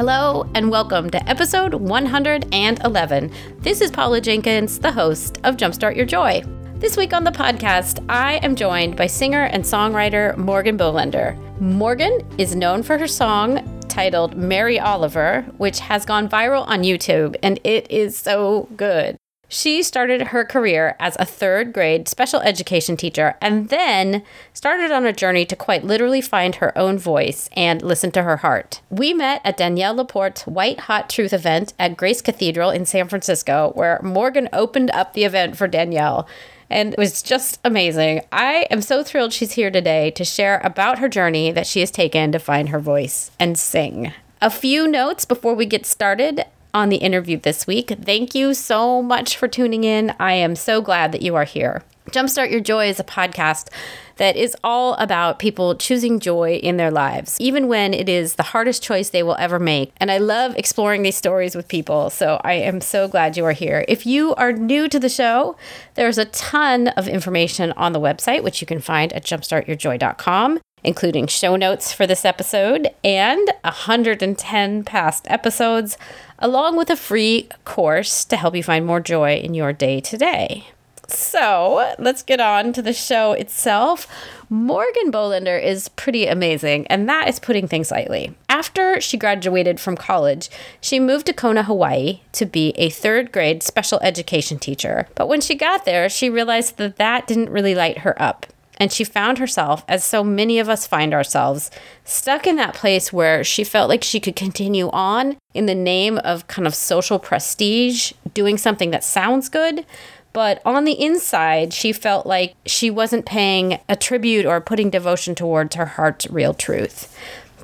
[0.00, 3.30] Hello and welcome to episode 111.
[3.58, 6.42] This is Paula Jenkins, the host of Jumpstart Your Joy.
[6.76, 11.36] This week on the podcast, I am joined by singer and songwriter Morgan Bolender.
[11.60, 17.36] Morgan is known for her song titled Mary Oliver, which has gone viral on YouTube,
[17.42, 19.18] and it is so good.
[19.52, 24.22] She started her career as a third grade special education teacher and then
[24.54, 28.38] started on a journey to quite literally find her own voice and listen to her
[28.38, 28.80] heart.
[28.90, 33.72] We met at Danielle Laporte's White Hot Truth event at Grace Cathedral in San Francisco,
[33.74, 36.28] where Morgan opened up the event for Danielle
[36.70, 38.22] and it was just amazing.
[38.30, 41.90] I am so thrilled she's here today to share about her journey that she has
[41.90, 44.12] taken to find her voice and sing.
[44.40, 47.92] A few notes before we get started on the interview this week.
[48.02, 50.14] Thank you so much for tuning in.
[50.20, 51.82] I am so glad that you are here.
[52.10, 53.68] Jumpstart Your Joy is a podcast
[54.16, 58.42] that is all about people choosing joy in their lives, even when it is the
[58.42, 59.92] hardest choice they will ever make.
[59.98, 63.52] And I love exploring these stories with people, so I am so glad you are
[63.52, 63.84] here.
[63.88, 65.56] If you are new to the show,
[65.94, 71.26] there's a ton of information on the website, which you can find at jumpstartyourjoy.com including
[71.26, 75.98] show notes for this episode and 110 past episodes,
[76.38, 80.16] along with a free course to help you find more joy in your day to
[80.16, 80.66] day.
[81.12, 84.06] So let's get on to the show itself.
[84.48, 88.34] Morgan Bolender is pretty amazing, and that is putting things lightly.
[88.48, 90.48] After she graduated from college,
[90.80, 95.08] she moved to Kona, Hawaii to be a third grade special education teacher.
[95.14, 98.46] But when she got there, she realized that that didn't really light her up.
[98.80, 101.70] And she found herself, as so many of us find ourselves,
[102.02, 106.16] stuck in that place where she felt like she could continue on in the name
[106.18, 109.84] of kind of social prestige, doing something that sounds good.
[110.32, 115.34] But on the inside, she felt like she wasn't paying a tribute or putting devotion
[115.34, 117.14] towards her heart's real truth.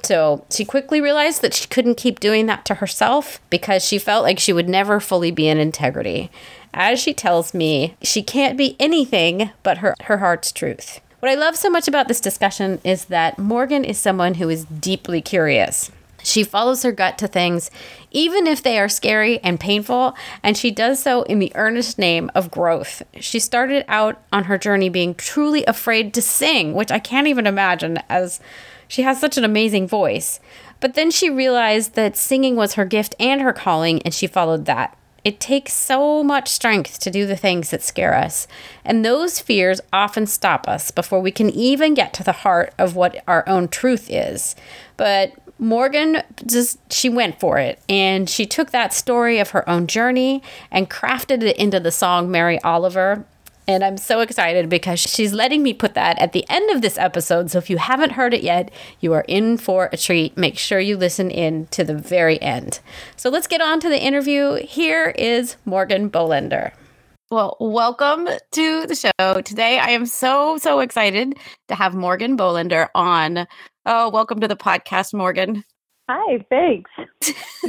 [0.02, 4.22] So she quickly realized that she couldn't keep doing that to herself because she felt
[4.22, 6.30] like she would never fully be in integrity.
[6.74, 11.00] As she tells me, she can't be anything but her, her heart's truth.
[11.20, 14.66] What I love so much about this discussion is that Morgan is someone who is
[14.66, 15.90] deeply curious.
[16.22, 17.70] She follows her gut to things,
[18.10, 22.30] even if they are scary and painful, and she does so in the earnest name
[22.34, 23.02] of growth.
[23.18, 27.46] She started out on her journey being truly afraid to sing, which I can't even
[27.46, 28.38] imagine as
[28.86, 30.38] she has such an amazing voice.
[30.80, 34.66] But then she realized that singing was her gift and her calling, and she followed
[34.66, 34.98] that.
[35.26, 38.46] It takes so much strength to do the things that scare us,
[38.84, 42.94] and those fears often stop us before we can even get to the heart of
[42.94, 44.54] what our own truth is.
[44.96, 47.80] But Morgan just she went for it.
[47.88, 52.30] And she took that story of her own journey and crafted it into the song
[52.30, 53.24] Mary Oliver
[53.68, 56.98] and I'm so excited because she's letting me put that at the end of this
[56.98, 57.50] episode.
[57.50, 60.36] So if you haven't heard it yet, you are in for a treat.
[60.36, 62.80] Make sure you listen in to the very end.
[63.16, 64.54] So let's get on to the interview.
[64.54, 66.72] Here is Morgan Bolender.
[67.28, 69.40] Well, welcome to the show.
[69.42, 73.48] Today I am so, so excited to have Morgan Bolender on.
[73.84, 75.64] Oh, welcome to the podcast, Morgan.
[76.08, 76.90] Hi, thanks.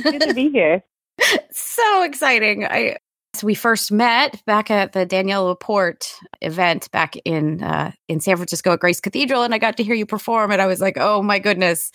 [0.04, 0.84] Good to be here.
[1.52, 2.66] so exciting.
[2.66, 2.98] I
[3.44, 8.74] we first met back at the Danielle Laporte event back in uh, in San Francisco
[8.74, 11.22] at Grace Cathedral, and I got to hear you perform, and I was like, "Oh
[11.22, 11.92] my goodness,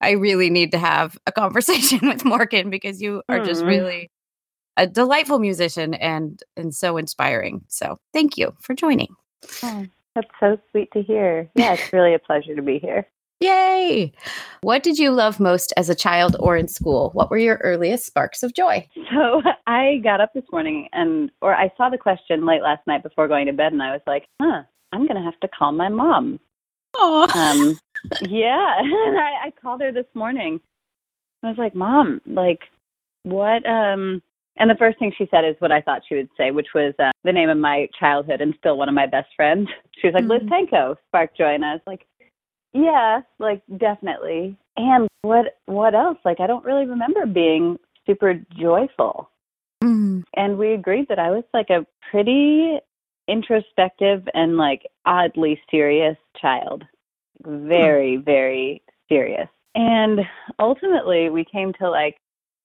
[0.00, 3.46] I really need to have a conversation with Morgan because you are mm-hmm.
[3.46, 4.10] just really
[4.76, 9.14] a delightful musician and and so inspiring." So, thank you for joining.
[9.62, 11.50] Oh, that's so sweet to hear.
[11.54, 13.06] Yeah, it's really a pleasure to be here.
[13.40, 14.12] Yay!
[14.62, 17.10] What did you love most as a child or in school?
[17.12, 18.88] What were your earliest sparks of joy?
[19.12, 23.02] So I got up this morning and, or I saw the question late last night
[23.02, 25.72] before going to bed, and I was like, huh, I'm going to have to call
[25.72, 26.40] my mom.
[26.96, 27.28] Oh.
[27.34, 27.78] Um,
[28.30, 28.74] yeah.
[28.80, 30.60] I, I called her this morning.
[31.42, 32.60] I was like, Mom, like,
[33.24, 34.22] what, um,
[34.56, 36.94] and the first thing she said is what I thought she would say, which was
[36.98, 39.68] uh, the name of my childhood and still one of my best friends.
[40.00, 40.46] She was like, mm-hmm.
[40.46, 41.54] Liz Tanko, Spark Joy.
[41.54, 42.06] And I was like,
[42.74, 44.56] yeah, like definitely.
[44.76, 46.18] And what what else?
[46.24, 49.30] Like I don't really remember being super joyful.
[49.82, 50.24] Mm.
[50.36, 52.78] And we agreed that I was like a pretty
[53.28, 56.84] introspective and like oddly serious child.
[57.42, 58.24] Very, mm.
[58.24, 59.48] very serious.
[59.74, 60.20] And
[60.58, 62.16] ultimately, we came to like,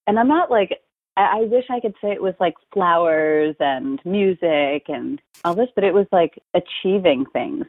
[0.08, 0.80] and I'm not like,
[1.18, 5.70] I, I wish I could say it was like flowers and music and all this,
[5.76, 7.66] but it was like achieving things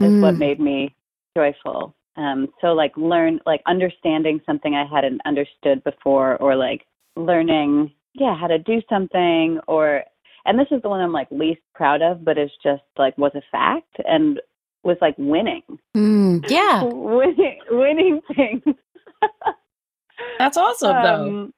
[0.00, 0.22] is Mm.
[0.22, 0.94] what made me
[1.38, 1.94] joyful.
[2.16, 6.82] Um, so like learn, like understanding something I hadn't understood before, or like
[7.16, 10.02] learning, yeah, how to do something, or
[10.44, 13.32] and this is the one I'm like least proud of, but it's just like was
[13.36, 14.40] a fact and
[14.82, 15.62] was like winning,
[15.96, 16.82] Mm, yeah.
[16.82, 18.62] winning, winning things.
[20.38, 21.52] That's awesome, though.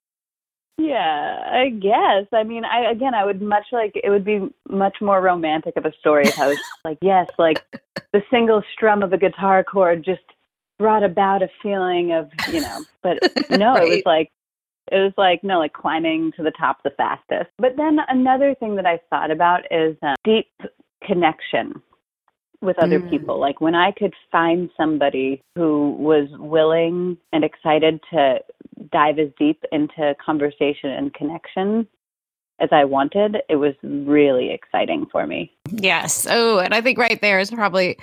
[0.79, 2.27] Um, yeah, I guess.
[2.33, 5.85] I mean, I again, I would much like it would be much more romantic of
[5.85, 7.65] a story if I was like, yes, like
[8.13, 10.23] the single strum of a guitar chord just
[10.79, 12.85] brought about a feeling of, you know.
[13.03, 13.19] But
[13.51, 14.31] no, it was like
[14.91, 17.51] it was like no, like climbing to the top the fastest.
[17.59, 20.51] But then another thing that I thought about is uh, deep
[21.03, 21.83] connection
[22.63, 23.11] with other Mm.
[23.11, 23.39] people.
[23.39, 28.41] Like when I could find somebody who was willing and excited to
[28.93, 31.87] dive as deep into conversation and connection
[32.61, 35.51] as I wanted, it was really exciting for me.
[35.71, 36.27] Yes.
[36.29, 37.99] Oh, and I think right there is probably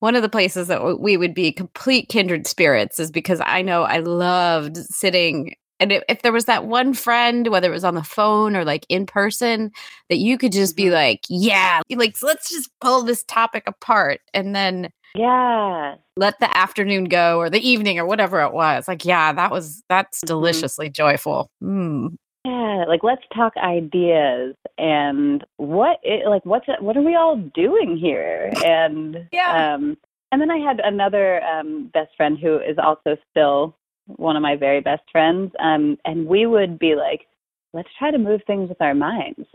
[0.00, 3.84] one of the places that we would be complete kindred spirits is because I know
[3.84, 5.54] I loved sitting.
[5.84, 8.64] And if, if there was that one friend, whether it was on the phone or
[8.64, 9.70] like in person,
[10.08, 10.92] that you could just be Mhm.
[10.92, 15.96] like, yeah, like, let's just pull this topic apart and then Yeah.
[16.16, 18.88] let the afternoon go or the evening or whatever it was.
[18.88, 20.26] Like, yeah, that was, that's Mhm.
[20.28, 21.50] deliciously joyful.
[21.62, 22.14] Mm.
[22.46, 27.36] Yeah, like let's talk ideas and what it, like what's it, what are we all
[27.36, 28.50] doing here?
[28.64, 29.74] And Yeah.
[29.74, 29.98] um
[30.32, 34.56] and then I had another um best friend who is also still one of my
[34.56, 37.26] very best friends um and we would be like
[37.72, 39.46] let's try to move things with our minds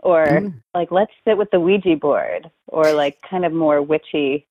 [0.00, 0.62] or Mm.
[0.74, 4.46] like let's sit with the Ouija board or like kind of more witchy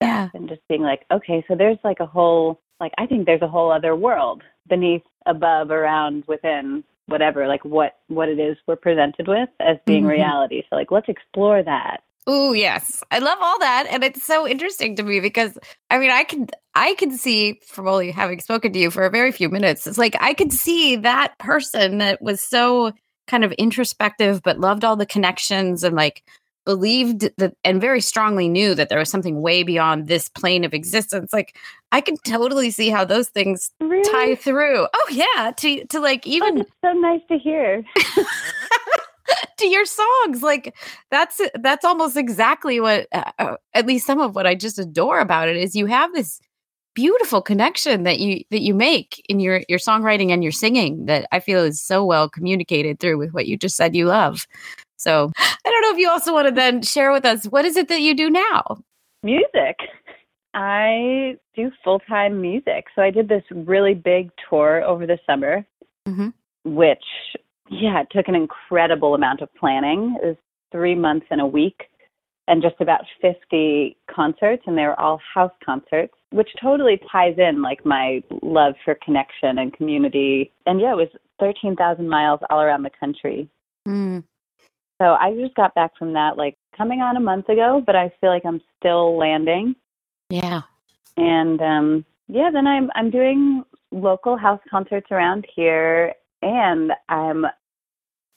[0.00, 0.28] Yeah.
[0.34, 3.48] and just being like, okay, so there's like a whole, like, I think there's a
[3.48, 9.26] whole other world beneath, above, around, within, whatever, like what, what it is we're presented
[9.28, 10.08] with as being Mhm.
[10.08, 10.62] reality.
[10.68, 12.02] So like, let's explore that.
[12.26, 15.58] Oh yes, I love all that, and it's so interesting to me because
[15.90, 19.10] I mean, I can I can see from only having spoken to you for a
[19.10, 19.86] very few minutes.
[19.86, 22.92] It's like I could see that person that was so
[23.26, 26.22] kind of introspective, but loved all the connections and like
[26.66, 30.74] believed that and very strongly knew that there was something way beyond this plane of
[30.74, 31.32] existence.
[31.32, 31.56] Like
[31.90, 34.08] I can totally see how those things Really?
[34.10, 34.86] tie through.
[34.94, 37.82] Oh yeah, to to like Oh, even that's so nice to hear.
[39.60, 40.74] to your songs like
[41.10, 45.20] that's that's almost exactly what uh, uh, at least some of what i just adore
[45.20, 46.40] about it is you have this
[46.94, 51.26] beautiful connection that you that you make in your your songwriting and your singing that
[51.32, 54.46] i feel is so well communicated through with what you just said you love
[54.96, 57.76] so i don't know if you also want to then share with us what is
[57.76, 58.82] it that you do now
[59.22, 59.76] Music.
[60.54, 62.86] I do full time music.
[62.94, 65.66] So I did this really big tour over the summer,
[66.08, 66.32] Mhm.
[66.64, 67.04] which,
[67.70, 70.16] yeah, it took an incredible amount of planning.
[70.22, 70.36] It was
[70.72, 71.84] three months and a week
[72.48, 77.62] and just about 50 concerts, and they were all house concerts, which totally ties in
[77.62, 80.52] like my love for connection and community.
[80.66, 81.08] And yeah, it was
[81.38, 83.48] 13,000 miles all around the country.
[83.86, 84.24] Mm.
[85.00, 88.12] So I just got back from that like coming on a month ago, but I
[88.20, 89.74] feel like I'm still landing.
[90.28, 90.62] yeah
[91.16, 97.46] And um yeah, then I'm I'm doing local house concerts around here and I'm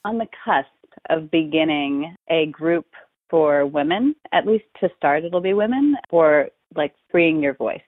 [0.04, 0.68] on the cusp
[1.10, 2.86] of beginning a group
[3.30, 4.14] for women.
[4.32, 7.82] At least to start it'll be women for like freeing your voice.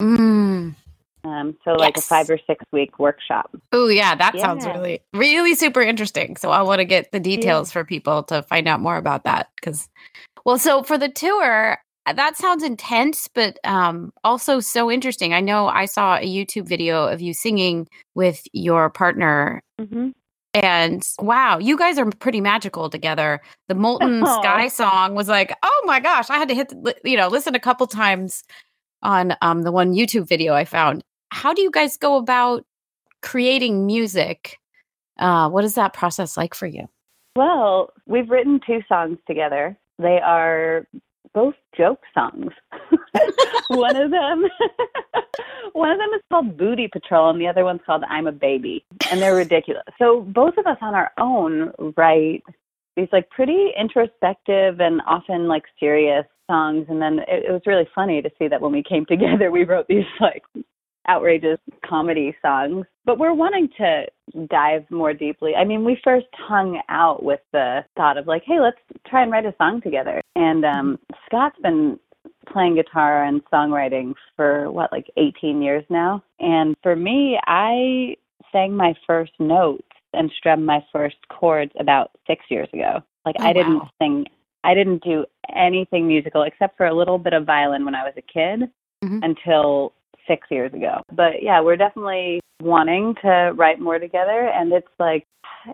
[0.00, 0.74] mm.
[1.24, 2.04] Um so like Yes.
[2.06, 3.54] a 5 or 6 week workshop.
[3.72, 7.70] oh yeah that sounds really really super interesting so i want to get the details
[7.70, 9.88] for people to find out more about that because
[10.44, 15.40] well so for the tour uh, that sounds intense but um also so interesting i
[15.40, 17.86] know i saw a youtube video of you singing
[18.16, 20.12] with your partner Mhm.
[20.54, 24.40] And wow you guys are pretty magical together the molten Aw.
[24.40, 27.54] sky song was like oh my gosh i had to hit the, you know listen
[27.54, 28.42] a couple times
[29.02, 32.64] on um the one youtube video i found how do you guys go about
[33.22, 34.58] creating music
[35.18, 36.86] uh what is that process like for you
[37.34, 39.78] Well, we've written two songs together.
[39.98, 40.86] They are
[41.32, 42.52] both joke songs.
[43.68, 44.44] one of them
[45.72, 48.84] one of them is called Booty Patrol and the other one's called I'm a Baby.
[49.10, 49.84] And they're ridiculous.
[49.98, 52.42] So both of us on our own write
[52.96, 57.88] these like pretty introspective and often like serious songs and then it, it was really
[57.94, 60.42] funny to see that when we came together we wrote these like
[61.08, 62.86] outrageous comedy songs.
[63.04, 64.04] But we're wanting to
[64.48, 65.54] dive more deeply.
[65.54, 68.76] I mean, we first hung out with the thought of like, hey, let's
[69.08, 70.22] try and write a song together.
[70.36, 71.98] And um, Scott's been
[72.46, 76.22] playing guitar and songwriting for what, like 18 years now.
[76.40, 78.16] And for me, I
[78.50, 83.02] sang my first notes and strummed my first chords about six years ago.
[83.24, 83.90] Like Oh, I didn't wow.
[84.00, 84.26] sing,
[84.64, 88.14] I didn't do anything musical except for a little bit of violin when I was
[88.16, 88.70] a kid
[89.02, 89.20] Mhm.
[89.22, 89.92] until
[90.26, 91.02] six years ago.
[91.12, 95.26] But yeah, we're definitely wanting to write more together, and it's like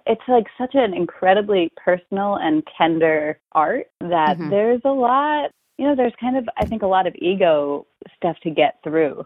[0.06, 4.50] it's like such an incredibly personal and tender art that Mhm.
[4.50, 8.36] there's a lot you know there's kind of i think a lot of ego stuff
[8.42, 9.24] to get through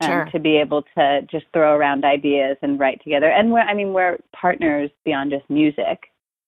[0.00, 0.28] um, Sure.
[0.32, 3.92] to be able to just throw around ideas and write together and we're i mean
[3.92, 5.98] we're partners beyond just music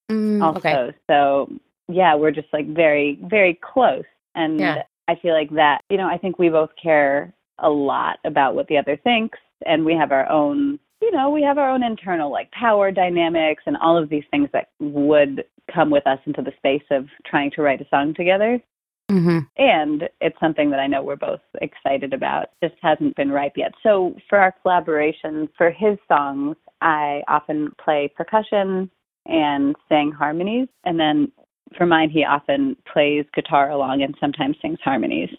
[0.08, 0.92] Mm, also okay.
[1.10, 1.50] so
[1.88, 4.04] yeah we're just like very very close
[4.36, 4.82] and Yeah.
[5.08, 8.68] i feel like that you know i think we both care a lot about what
[8.68, 12.30] the other thinks and we have our own you know we have our own internal
[12.30, 15.42] like power dynamics and all of these things that would
[15.74, 18.60] come with us into the space of trying to write a song together
[19.10, 22.46] hmm and it's something that I know we're both excited about.
[22.62, 23.72] Just hasn't been ripe yet.
[23.82, 28.90] So for our collaboration, for his songs, I often play percussion
[29.24, 31.32] and sing harmonies, and then
[31.76, 35.30] for mine, he often plays guitar along and sometimes sings harmonies.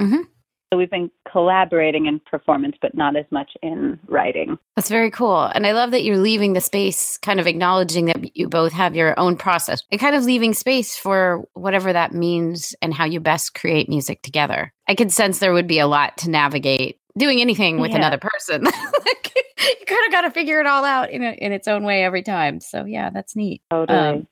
[0.00, 0.26] Mhm.
[0.72, 4.58] So we've been collaborating in performance, but not as much in writing.
[4.74, 5.42] That's very cool.
[5.54, 8.96] And I love that you're leaving the space, kind of acknowledging that you both have
[8.96, 13.20] your own process and kind of leaving space for whatever that means and how you
[13.20, 14.72] best create music together.
[14.88, 17.98] I could sense there would be a lot to navigate doing anything with Yeah.
[17.98, 18.64] another person.
[18.64, 21.84] like, you kind of got to figure it all out in, a, in its own
[21.84, 22.58] way every time.
[22.60, 23.62] So, yeah, that's neat.
[23.70, 23.98] Totally.
[23.98, 24.26] Um,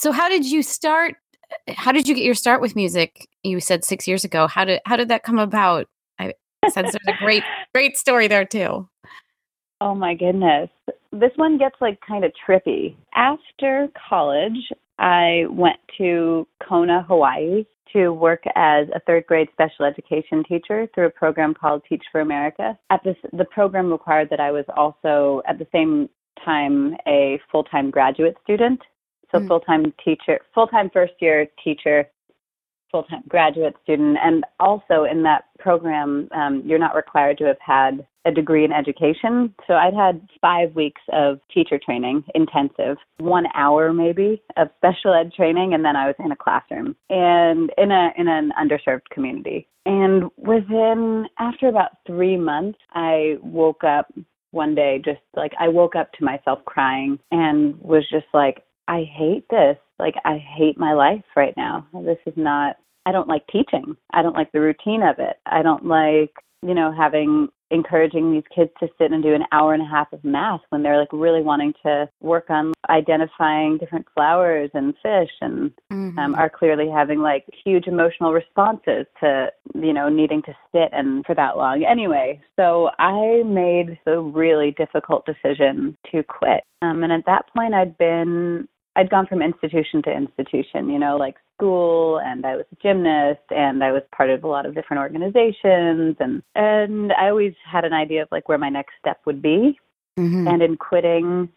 [0.00, 1.14] So, how did you start?
[1.68, 3.28] How did you get your start with music?
[3.42, 4.46] You said six years ago.
[4.46, 5.86] How did how did that come about?
[6.18, 6.34] I
[6.68, 7.42] sense there's a great
[7.74, 8.88] great story there too.
[9.80, 10.70] Oh my goodness.
[11.12, 12.96] This one gets like kind of trippy.
[13.14, 20.44] After college, I went to Kona, Hawaii to work as a third grade special education
[20.44, 22.78] teacher through a program called Teach for America.
[22.90, 26.08] At this the program required that I was also at the same
[26.44, 28.80] time a full-time graduate student.
[29.30, 29.48] So Mm.
[29.48, 32.08] full-time teacher, full-time first year teacher,
[32.90, 38.06] full-time graduate student, and also in that program, um, you're not required to have had
[38.24, 39.54] a degree in education.
[39.66, 45.32] So I'd had five weeks of teacher training, intensive, one hour maybe of special ed
[45.34, 49.66] training, and then I was in a classroom and in a in an underserved community.
[49.84, 54.12] And within after about three months, I woke up
[54.50, 59.04] one day just like I woke up to myself crying and was just like, I
[59.04, 59.76] hate this.
[59.98, 61.86] Like I hate my life right now.
[61.92, 62.76] This is not
[63.06, 63.96] I don't like teaching.
[64.12, 65.36] I don't like the routine of it.
[65.46, 69.74] I don't like, you know, having encouraging these kids to sit and do an hour
[69.74, 74.06] and a half of math when they're like really wanting to work on identifying different
[74.14, 75.72] flowers and fish and
[76.08, 76.18] Mm-hmm.
[76.18, 81.24] um, are clearly having like huge emotional responses to you know needing to sit and
[81.26, 87.12] for that long anyway so i made the really difficult decision to quit um, and
[87.12, 92.20] at that point i'd been i'd gone from institution to institution you know like school
[92.20, 96.16] and i was a gymnast and i was part of a lot of different organizations
[96.20, 99.78] and and i always had an idea of like where my next step would be.
[100.18, 100.52] Mhm.
[100.52, 101.48] and in quitting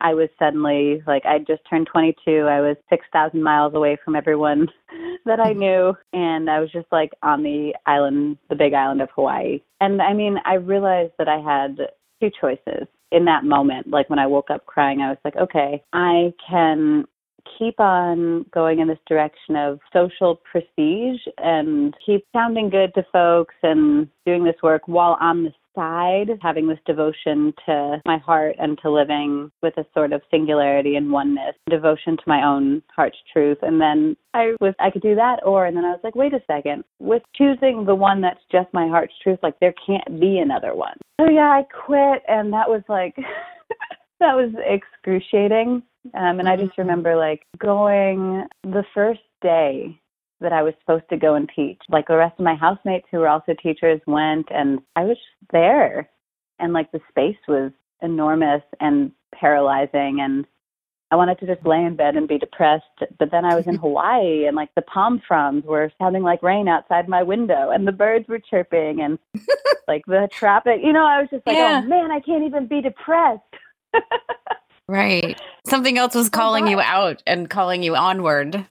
[0.00, 4.68] i was suddenly like i just turned 22 i was 6000 miles away from everyone
[5.26, 9.10] that i knew and i was just like on the island the big island of
[9.14, 9.60] hawaii.
[9.80, 11.90] And i mean i realized that i had
[12.20, 15.82] two choices in that moment like when i woke up crying i was like okay
[15.92, 17.04] i can
[17.58, 23.54] keep on going in this direction of social prestige and keep sounding good to folks
[23.62, 28.76] and doing this work while on the side having this devotion to my heart and
[28.82, 33.58] to living with a sort of singularity and oneness devotion to my own heart's truth.
[33.62, 36.34] And then i was i could do that or and then i was like wait
[36.34, 40.38] a second with choosing the one that's just my heart's truth like there can't be
[40.38, 40.96] another one.
[41.20, 43.14] So yeah i quit and that was like
[44.20, 45.82] that was excruciating.
[46.14, 50.00] Um, and I just remember like going the first day
[50.40, 51.80] that I was supposed to go and teach.
[51.88, 55.16] Like the rest of my housemates who were also teachers went, and I was
[55.52, 56.08] there.
[56.58, 60.20] And like the space was enormous and paralyzing.
[60.20, 60.46] And
[61.10, 62.84] I wanted to just lay in bed and be depressed.
[63.18, 66.68] But then I was in Hawaii, and like the palm fronds were sounding like rain
[66.68, 69.18] outside my window, and the birds were chirping, and
[69.88, 70.80] like the traffic.
[70.82, 71.82] You know, I was just like, oh, Yeah.
[71.84, 73.42] oh man, I can't even be depressed.
[74.88, 75.40] Right.
[75.66, 76.70] Something else was oh, calling God.
[76.70, 78.64] you out and calling you onward.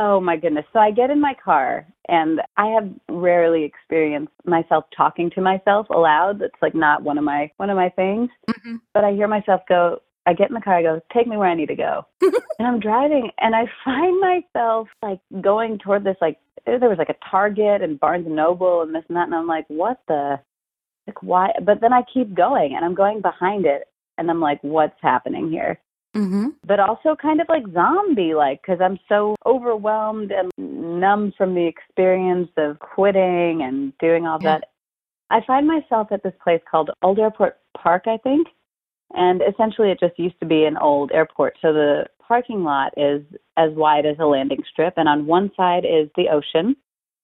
[0.00, 0.64] Oh my goodness.
[0.72, 5.90] So I get in my car and I have rarely experienced myself talking to myself
[5.90, 6.38] aloud.
[6.38, 8.30] That's like not one of my one of my things.
[8.48, 8.80] Mhm.
[8.94, 11.48] But I hear myself go I get in the car, I go, take me where
[11.48, 12.06] I need to go.
[12.20, 17.08] and I'm driving and I find myself like going toward this like there was like
[17.08, 20.38] a Target and Barnes and Noble and this and that and I'm like, what the
[21.08, 24.62] like why but then I keep going and I'm going behind it and I'm like,
[24.62, 25.80] what's happening here?
[26.16, 26.48] Mm-hmm.
[26.66, 31.66] But also kind of like zombie like because I'm so overwhelmed and numb from the
[31.66, 34.58] experience of quitting and doing all Yeah.
[34.58, 34.68] that.
[35.30, 38.48] I find myself at this place called Old Airport Park, I think.
[39.14, 41.56] And essentially, it just used to be an old airport.
[41.62, 43.22] So the parking lot is
[43.56, 44.94] as wide as a landing strip.
[44.96, 46.76] And on one side is the ocean.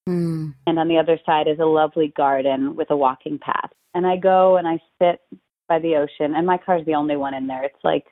[0.08, 0.54] Mm.
[0.66, 3.70] And on the other side is a lovely garden with a walking path.
[3.94, 5.20] And I go and I sit
[5.68, 6.34] by the ocean.
[6.34, 7.64] And my car's the only one in there.
[7.64, 8.04] It's like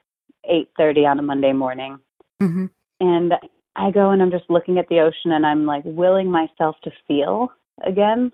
[0.51, 1.99] 8.30 on a Monday morning.
[2.43, 2.67] Mm-hmm.
[3.01, 3.33] And
[3.77, 6.91] I go and I'm just looking at the ocean and I'm like willing myself to
[7.09, 7.53] feel
[7.85, 8.33] again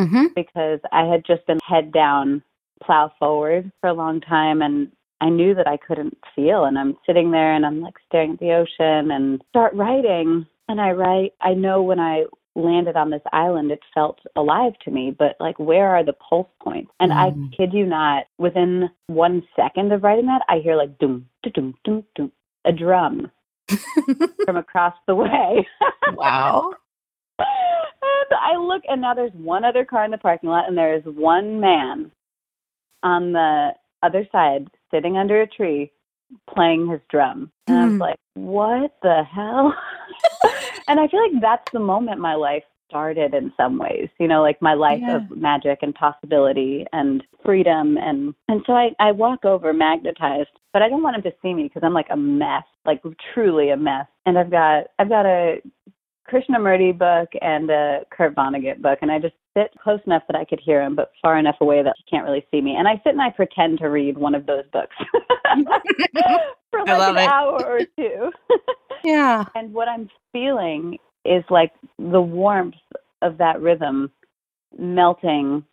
[0.00, 0.26] Mm-hmm.
[0.34, 2.42] because I had just been head down,
[2.82, 4.90] plow forward for a long time and
[5.20, 8.38] I knew that I couldn't feel and I'm sitting there and I'm like staring at
[8.38, 12.24] the ocean and start writing and I write I know when I
[12.56, 16.48] landed on this island it felt alive to me but like where are the pulse
[16.62, 17.16] points and Mm.
[17.52, 21.74] I kid you not within 1 second of writing that I hear like doom doom
[21.84, 22.32] doom doom
[22.64, 23.30] a drum
[24.44, 25.66] from across the way
[26.14, 26.72] wow.
[27.38, 30.94] and I look, and now there's one other car in the parking lot, and there
[30.94, 32.10] is one man
[33.02, 33.70] on the
[34.02, 35.90] other side sitting under a tree
[36.52, 37.50] playing his drum.
[37.66, 38.00] And I was Hmm.
[38.00, 39.74] like, what the hell?
[40.90, 44.42] and I feel like that's the moment my life started in some ways, you know,
[44.42, 45.18] like my life Yeah.
[45.18, 47.96] of magic and possibility and freedom.
[47.96, 51.54] And, and so I, I walk over magnetized, but I don't want him to see
[51.54, 53.00] me because I'm like a mess, like
[53.32, 54.06] truly a mess.
[54.26, 55.62] And I've got, I've got a
[56.30, 60.44] Krishnamurti book and a Kurt Vonnegut book, and I just sit close enough that I
[60.44, 62.76] could hear him, but far enough away that he can't really see me.
[62.76, 64.96] And I sit and I pretend to read one of those books
[66.86, 67.28] for I like love an it.
[67.28, 68.32] hour or two.
[69.02, 69.44] Yeah.
[69.54, 72.74] and what I'm feeling is like the warmth
[73.22, 74.10] of that rhythm
[74.78, 75.64] melting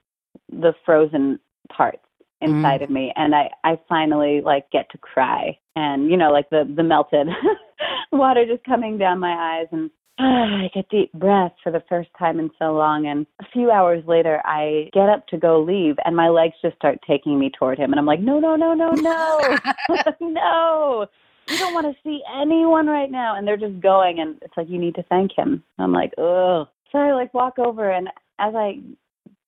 [0.50, 1.38] the frozen
[1.68, 2.06] parts
[2.39, 2.94] inside of mm.
[2.94, 6.83] me and I I finally like get to cry and you know like the the
[6.83, 7.27] melted
[8.14, 12.40] water just coming down my eyes and I get deep breaths for the first time
[12.40, 16.16] in so long and a few hours later I get up to go leave and
[16.16, 18.92] my legs just start taking me toward him and I'm like no no no no
[18.92, 19.58] no.
[20.20, 21.06] No.
[21.50, 23.38] You don't want to see anyone right now.
[23.38, 25.64] And they're just going and it's like you need to thank him.
[25.77, 26.68] I'm like ugh.
[26.92, 28.08] So i like walk over and
[28.40, 28.80] as i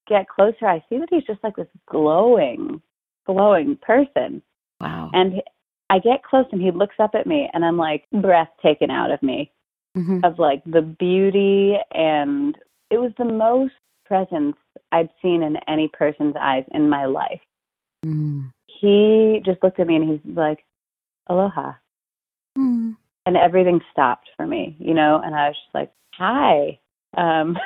[0.08, 2.82] get closer i see that he's just like this glowing
[3.26, 4.42] glowing person.
[4.82, 5.10] Wow.
[5.14, 5.42] and
[5.90, 9.12] i get close and he looks up at me and i'm like breath taken out
[9.12, 9.52] of me
[10.00, 10.24] Mm-hmm.
[10.24, 12.56] of like the beauty and
[12.90, 13.74] it was the most
[14.06, 14.56] presence
[14.94, 17.42] i'd seen in any person's eyes in my life
[18.06, 18.54] Mm.
[18.68, 20.64] he just looked at me and he's like
[21.28, 21.74] aloha
[22.58, 22.96] Mm.
[23.26, 26.80] and everything stopped for me, you know, and I was just like, "Hi."
[27.18, 27.58] Um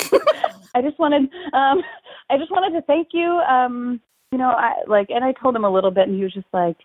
[0.74, 1.22] I just wanted
[1.54, 1.82] um
[2.30, 5.64] I just wanted to thank you um you know, I like and I told him
[5.64, 6.76] a little bit and he was just like,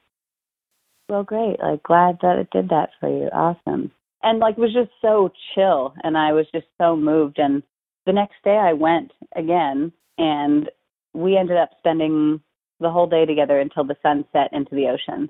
[1.09, 1.59] "Well, great.
[1.59, 3.27] Like glad that it did that for you.
[3.33, 3.91] Awesome."
[4.23, 7.61] And like was just so chill and I was just so moved and
[8.05, 10.69] the next day I went again and
[11.13, 12.41] we ended up spending
[12.79, 15.29] the whole day together until the sun set into the ocean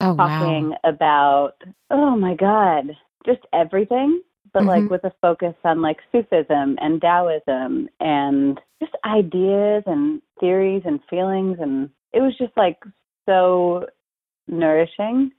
[0.00, 0.26] Oh wow.
[0.28, 1.52] talking about
[1.90, 4.90] oh my god just everything but like Mhm.
[4.90, 11.58] with a focus on like sufism and taoism and just ideas and theories and feelings
[11.60, 12.82] and it was just like
[13.26, 13.86] so
[14.46, 15.32] nourishing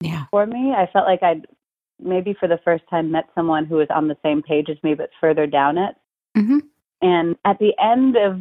[0.00, 0.26] Yeah.
[0.30, 1.46] for me i felt like i'd
[2.02, 4.94] maybe for the first time met someone who was on the same page as me
[4.94, 5.94] but further down it
[6.36, 6.58] Mm-hmm.
[7.02, 8.40] and at the end of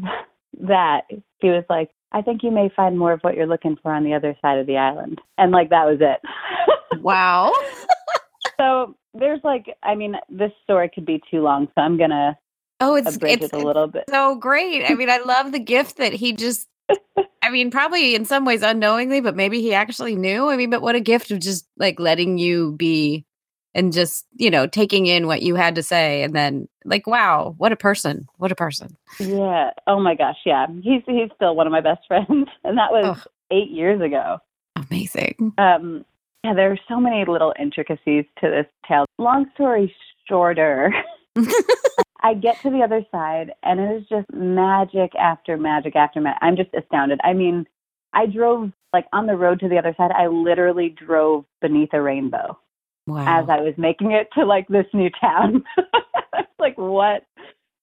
[0.68, 1.02] that,
[1.40, 4.04] he was like, I think you may find more of what you're looking for on
[4.04, 5.20] the other side of the island.
[5.38, 6.20] And like that was it.
[7.02, 7.54] Wow.
[8.60, 12.38] so there's like, I mean, this story could be too long, so I'm going to
[12.82, 14.06] Oh, it's abridge it's it a little bit.
[14.10, 14.90] so great.
[14.90, 16.68] I mean, I love the gift that he just.
[17.44, 20.50] I mean, probably in some ways unknowingly, but maybe he actually knew.
[20.50, 23.26] I mean, but what a gift of just like letting you be
[23.76, 27.54] and just, you know, taking in what you had to say and then like, wow,
[27.58, 28.28] what a person.
[28.38, 28.98] What a person.
[29.20, 29.72] Yeah.
[29.88, 30.38] Oh my gosh.
[30.46, 30.68] Yeah.
[30.82, 32.50] He's, he's still one of my best friends.
[32.64, 34.38] And that was eight years ago.
[34.76, 35.54] Amazing.
[35.58, 36.06] Um,
[36.44, 39.06] yeah, there are so many little intricacies to this tale.
[39.18, 39.94] Long story
[40.28, 40.94] shorter,
[42.22, 46.40] I get to the other side, and it is just magic after magic after magic.
[46.42, 47.20] I'm just astounded.
[47.24, 47.66] I mean,
[48.14, 50.12] I drove like on the road to the other side.
[50.12, 52.58] I literally drove beneath a rainbow
[53.10, 53.42] Wow.
[53.42, 55.64] as I was making it to like this new town.
[56.60, 57.24] Like, what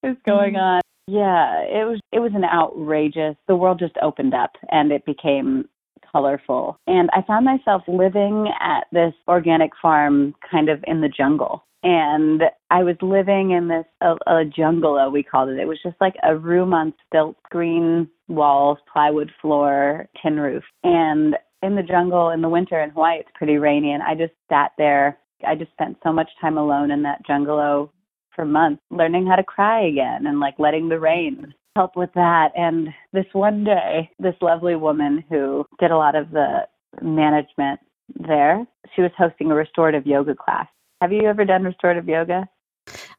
[0.03, 0.61] is going Mhm.
[0.61, 0.81] on?
[1.07, 3.35] Yeah, it was it was an outrageous.
[3.49, 5.67] The world just opened up, and it became
[6.13, 6.79] colorful.
[6.87, 11.65] And I found myself living at this organic farm kind of in the jungle.
[11.83, 15.59] And I was living in this a, a jungalow, we called it.
[15.59, 20.65] It was just like a room on stilts, green walls, plywood floor, tin roof.
[20.83, 23.93] And in the jungle in the winter in Hawaii, it's pretty rainy.
[23.93, 25.19] And I just sat there.
[25.47, 27.93] I just spent so much time alone in that jungalow
[28.35, 32.53] for months, learning how to cry again and like letting the rain help with that.
[32.57, 36.67] And this one day, this lovely woman who did a lot of the
[37.03, 37.81] management
[38.15, 40.67] there, she was hosting a restorative yoga class.
[41.01, 42.49] Have you ever done restorative yoga?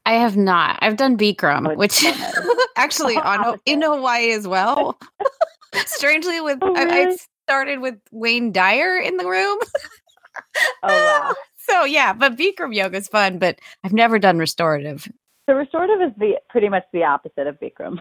[0.05, 0.79] I have not.
[0.81, 2.05] I've done Bikram, oh, which
[2.75, 4.97] actually on in Hawaii as well.
[5.85, 6.91] Strangely, with oh, really?
[6.91, 9.57] I, I, started with Wayne Dyer in the room.
[10.83, 11.33] oh wow!
[11.59, 15.05] So yeah, but Bikram yoga is fun, but I've never done restorative.
[15.49, 17.99] So restorative is the pretty much the opposite of Bikram,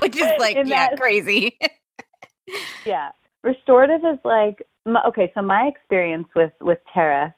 [0.00, 1.58] which is like yeah, that, crazy.
[2.86, 3.10] yeah,
[3.42, 4.64] restorative is like
[5.08, 5.32] okay.
[5.34, 7.34] So my experience with with Tara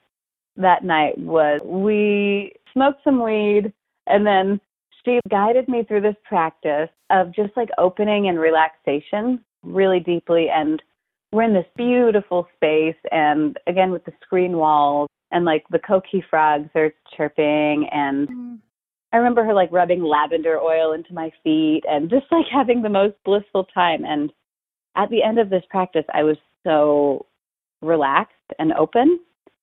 [0.56, 3.72] that night was we smoked some weed
[4.06, 4.60] and then
[5.04, 10.82] she guided me through this practice of just like opening and relaxation really deeply and
[11.32, 16.22] we're in this beautiful space and again with the screen walls and like the coqui
[16.28, 18.58] frogs are chirping and mm.
[19.12, 22.88] I remember her like rubbing lavender oil into my feet and just like having the
[22.88, 24.04] most blissful time.
[24.04, 24.32] And
[24.96, 27.26] at the end of this practice, I was so
[27.82, 29.20] relaxed and open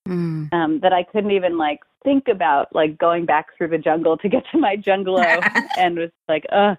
[0.07, 0.53] mm.
[0.53, 4.29] um, that I couldn't even like think about like going back through the jungle to
[4.29, 5.39] get to my jungalow
[5.77, 6.75] and was like, uh.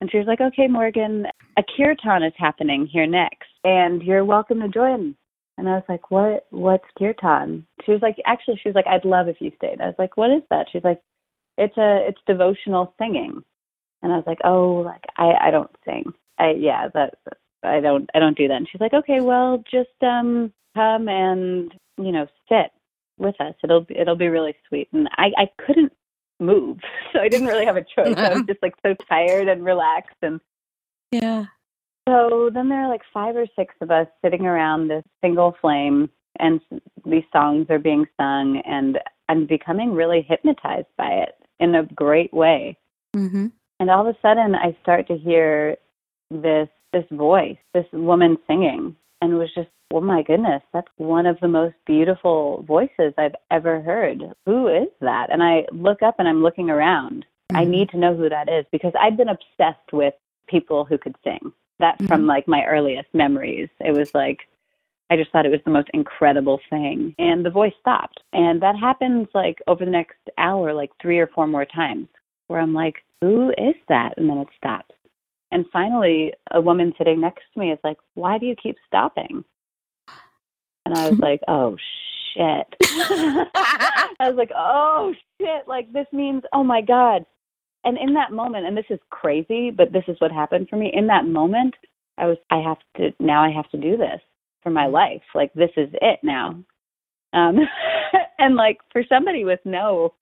[0.00, 1.26] And she was like, okay, Morgan,
[1.56, 5.16] a kirtan is happening here next and you're welcome to join.
[5.58, 7.66] And I was like, what, what's kirtan?
[7.84, 9.80] She was like, actually, she was like, I'd love if you stayed.
[9.80, 10.66] I was like, what is that?
[10.72, 11.00] She's like,
[11.58, 13.42] it's a it's devotional singing
[14.02, 17.14] and i was like oh like i i don't sing i yeah that
[17.62, 21.72] i don't i don't do that and she's like okay well just um come and
[21.98, 22.70] you know sit
[23.18, 25.92] with us it'll it'll be really sweet and i i couldn't
[26.40, 26.78] move
[27.12, 30.16] so i didn't really have a choice i was just like so tired and relaxed
[30.22, 30.40] and
[31.10, 31.44] yeah
[32.08, 36.08] so then there are like five or six of us sitting around this single flame
[36.38, 36.60] and
[37.04, 42.34] these songs are being sung and i'm becoming really hypnotized by it in a great
[42.34, 42.76] way.
[43.16, 43.46] Mm-hmm.
[43.80, 45.76] And all of a sudden, I start to hear
[46.30, 51.24] this this voice, this woman singing, and it was just, oh my goodness, that's one
[51.24, 54.20] of the most beautiful voices I've ever heard.
[54.44, 55.28] Who is that?
[55.32, 57.24] And I look up and I'm looking around.
[57.50, 57.56] Mm-hmm.
[57.56, 60.12] I need to know who that is because I've been obsessed with
[60.48, 61.52] people who could sing.
[61.82, 62.06] That mm-hmm.
[62.06, 63.68] from like my earliest memories.
[63.80, 64.48] It was like
[65.12, 67.14] I just thought it was the most incredible thing.
[67.18, 68.20] And the voice stopped.
[68.32, 72.08] And that happens like over the next hour, like three or four more times,
[72.46, 74.14] where I'm like, who is that?
[74.16, 74.94] And then it stops.
[75.50, 79.44] And finally, a woman sitting next to me is like, why do you keep stopping?
[80.86, 81.76] And I was like, oh,
[82.32, 82.74] shit.
[82.82, 85.68] I was like, oh, shit.
[85.68, 87.26] Like, this means, oh my God.
[87.84, 90.90] And in that moment, and this is crazy, but this is what happened for me.
[90.94, 91.74] In that moment,
[92.18, 94.20] I was, I have to, now I have to do this
[94.62, 95.22] for my life.
[95.34, 96.62] Like this is it now.
[97.32, 97.58] Um,
[98.38, 100.14] and like for somebody with no,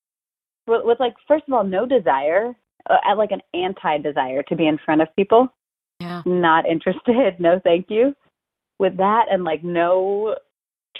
[0.66, 2.54] with, with like first of all no desire,
[2.88, 5.48] uh, like an anti-desire to be in front of people.
[6.00, 6.22] Yeah.
[6.24, 7.04] Not interested.
[7.38, 8.14] No, thank you.
[8.78, 10.36] With that and like no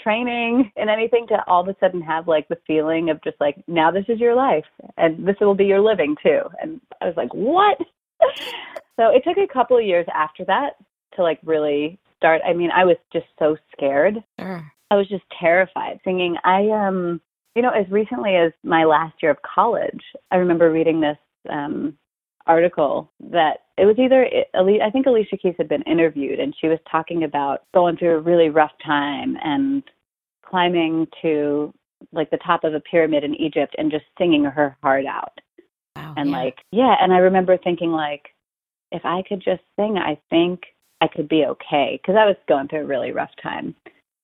[0.01, 3.55] training and anything to all of a sudden have like the feeling of just like
[3.67, 4.65] now this is your life
[4.97, 7.77] and this will be your living too and i was like what
[8.97, 10.71] so it took a couple of years after that
[11.15, 14.23] to like really start, I mean, I was just so scared.
[14.39, 14.71] Sure.
[14.91, 16.35] I was just terrified singing.
[16.43, 17.21] I um
[17.55, 20.01] you know, as recently as my last year of college,
[20.31, 21.17] I remember reading this
[21.49, 21.97] um
[22.45, 26.77] article that it was either I think Alicia Keys had been interviewed and she was
[26.89, 29.81] talking about going through a really rough time and
[30.45, 31.73] climbing to
[32.11, 35.33] like the top of a pyramid in Egypt and just singing her heart out.
[35.95, 36.37] Wow, and yeah.
[36.37, 38.27] like yeah, and I remember thinking like
[38.91, 40.59] if I could just sing, I think
[41.01, 43.73] I could be okay because I was going through a really rough time.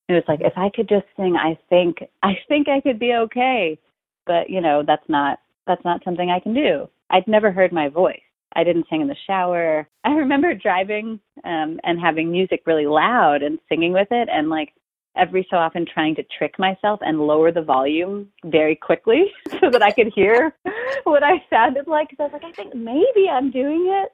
[0.07, 0.47] It was like mm-hmm.
[0.49, 3.79] if I could just sing, I think I think I could be okay.
[4.27, 6.87] But you know, that's not that's not something I can do.
[7.09, 8.21] I'd never heard my voice.
[8.55, 9.87] I didn't sing in the shower.
[10.03, 14.73] I remember driving um and having music really loud and singing with it and like
[15.15, 19.81] every so often trying to trick myself and lower the volume very quickly so that
[19.81, 20.55] I could hear
[21.05, 22.09] what I sounded like.
[22.09, 24.11] Because I was like, I think maybe I'm doing it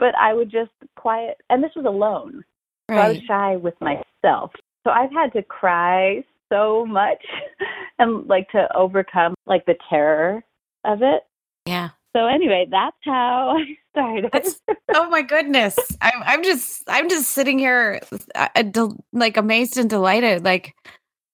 [0.00, 2.42] but I would just quiet, and this was alone.
[2.88, 2.96] Right.
[2.96, 4.50] So I was shy with myself.
[4.82, 7.22] So I've had to cry so much
[8.00, 10.42] and like to overcome like the terror
[10.84, 11.22] of it.
[11.66, 11.90] Yeah.
[12.14, 14.30] So anyway, that's how I started.
[14.32, 14.60] That's,
[14.94, 18.00] oh my goodness, I'm I'm just I'm just sitting here,
[18.34, 20.44] uh, del- like amazed and delighted.
[20.44, 20.74] Like,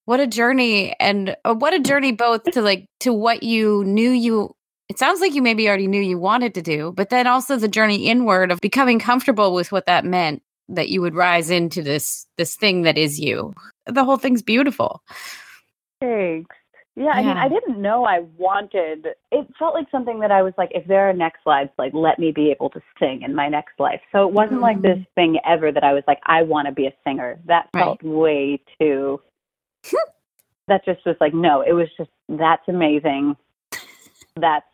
[0.05, 4.11] what a journey, and uh, what a journey both to like to what you knew
[4.11, 4.55] you.
[4.89, 7.69] It sounds like you maybe already knew you wanted to do, but then also the
[7.69, 10.43] journey inward of becoming comfortable with what that meant.
[10.69, 13.55] That you would rise into this this thing that is you.
[13.87, 15.01] The whole thing's beautiful.
[16.01, 16.55] Thanks.
[16.99, 19.09] Yeah, I mean, I didn't know I wanted.
[19.31, 22.19] It felt like something that I was like, if there are next lives, like let
[22.19, 24.01] me be able to sing in my next life.
[24.13, 24.63] So it wasn't mm-hmm.
[24.63, 27.39] like this thing ever that I was like, I want to be a singer.
[27.45, 28.11] That felt right.
[28.11, 29.21] way too.
[30.69, 33.37] that just was like, no, it was just that's amazing.
[34.41, 34.65] That's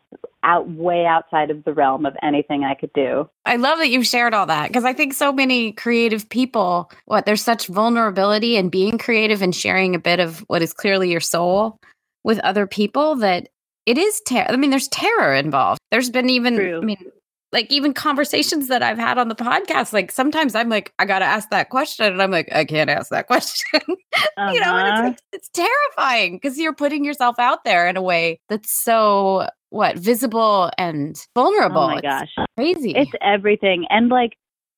[0.43, 3.29] out way outside of the realm of anything I could do.
[3.45, 7.25] I love that you've shared all that because I think so many creative people, what
[7.25, 11.21] there's such vulnerability in being creative and sharing a bit of what is clearly your
[11.21, 11.79] soul
[12.23, 13.49] with other people that
[13.85, 15.79] it is ter- I mean, there's terror involved.
[15.91, 16.81] There's been even True.
[16.81, 17.11] I mean,
[17.51, 21.25] like even conversations that I've had on the podcast, like sometimes I'm like, I gotta
[21.25, 23.81] ask that question, and I'm like, I can't ask that question.
[23.85, 24.51] Uh-huh.
[24.51, 25.07] you know, and it's, uh-huh.
[25.07, 29.97] it's, it's terrifying because you're putting yourself out there in a way that's so what
[29.97, 31.81] visible and vulnerable.
[31.81, 32.91] Oh my gosh, it's crazy!
[32.95, 34.33] It's everything, and like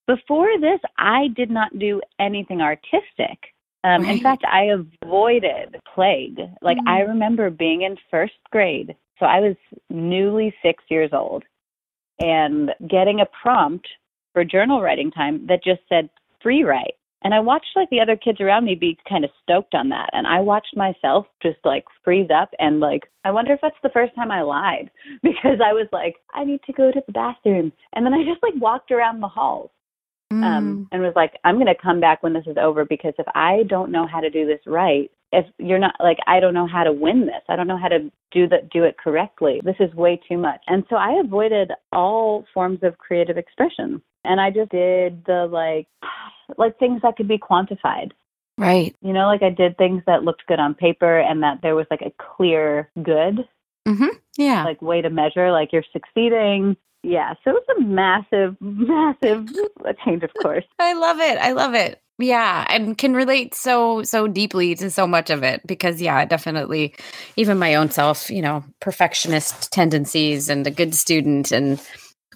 [0.07, 3.54] before this, I did not do anything artistic.
[3.85, 4.15] Um, right.
[4.15, 4.71] In fact, I
[5.03, 6.39] avoided plague.
[6.61, 6.87] Like, mm.
[6.87, 8.95] I remember being in first grade.
[9.19, 9.55] So I was
[9.91, 11.43] newly six years old
[12.19, 13.87] and getting a prompt
[14.33, 16.09] for journal writing time that just said
[16.41, 16.95] free write.
[17.23, 20.09] And I watched like the other kids around me be kind of stoked on that.
[20.13, 23.89] And I watched myself just like freeze up and like, I wonder if that's the
[23.89, 24.89] first time I lied
[25.23, 27.71] because I was like, I need to go to the bathroom.
[27.93, 29.69] And then I just like walked around the halls
[30.35, 30.43] mm.
[30.43, 33.25] um, and was like, I'm going to come back when this is over because if
[33.35, 36.67] I don't know how to do this right, if you're not like, I don't know
[36.67, 39.61] how to win this, I don't know how to do that, do it correctly.
[39.63, 40.61] This is way too much.
[40.67, 45.87] And so I avoided all forms of creative expression, and I just did the like,
[46.57, 48.11] like things that could be quantified.
[48.57, 48.95] Right.
[49.01, 51.87] You know, like I did things that looked good on paper and that there was
[51.91, 53.45] like a clear good.
[53.85, 54.17] Mm-hmm.
[54.37, 54.63] Yeah.
[54.63, 59.47] Like way to measure, like you're succeeding yeah, so it was a massive, massive
[60.03, 60.65] change of course.
[60.79, 61.37] I love it.
[61.37, 62.01] I love it.
[62.17, 66.95] Yeah, and can relate so so deeply to so much of it because yeah, definitely
[67.35, 71.81] even my own self, you know, perfectionist tendencies and a good student and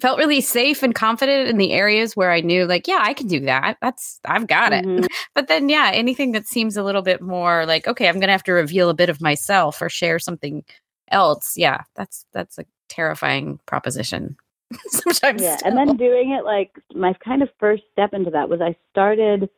[0.02, 3.28] felt really safe and confident in the areas where I knew like, yeah, I can
[3.28, 3.78] do that.
[3.82, 4.86] That's I've got it.
[4.86, 5.06] Mm-hmm.
[5.36, 8.34] But then yeah, anything that seems a little bit more like, okay, I'm going to
[8.34, 10.64] have to reveal a bit of myself or share something
[11.10, 11.54] else.
[11.56, 14.36] Yeah, that's that's a terrifying proposition.
[14.88, 15.42] sometimes.
[15.42, 15.70] Yeah, still.
[15.70, 19.50] and then doing it like my kind of first step into that was I started.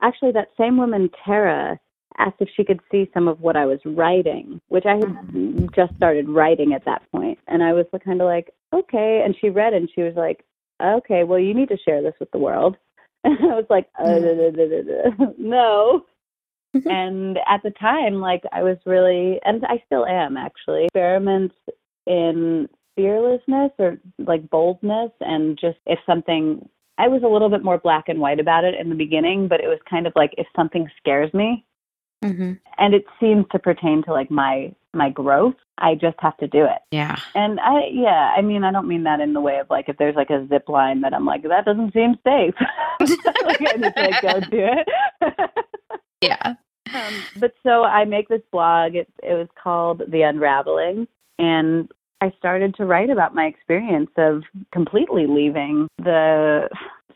[0.00, 1.78] Actually, that same woman Tara
[2.18, 5.66] asked if she could see some of what I was writing, which I had mm-hmm.
[5.74, 9.22] just started writing at that point, and I was kind of like, okay.
[9.24, 10.44] And she read and she was like,
[10.82, 12.76] okay, well, you need to share this with the world.
[13.24, 15.26] And I was like, uh, mm-hmm.
[15.38, 16.04] no.
[16.74, 21.54] and at the time, like I was really, and I still am actually, experiments
[22.04, 27.78] in fearlessness or like boldness and just if something I was a little bit more
[27.78, 30.46] black and white about it in the beginning, but it was kind of like if
[30.54, 31.64] something scares me
[32.22, 32.52] mm-hmm.
[32.78, 36.64] and it seems to pertain to like my my growth, I just have to do
[36.64, 36.78] it.
[36.90, 37.16] Yeah.
[37.34, 39.96] And I yeah, I mean I don't mean that in the way of like if
[39.96, 42.54] there's like a zip line that I'm like, that doesn't seem safe.
[43.44, 44.88] like I just like go do it.
[46.20, 46.54] yeah.
[46.94, 48.94] Um, but so I make this blog.
[48.94, 51.08] It it was called The Unraveling.
[51.38, 51.90] And
[52.22, 56.68] I started to write about my experience of completely leaving the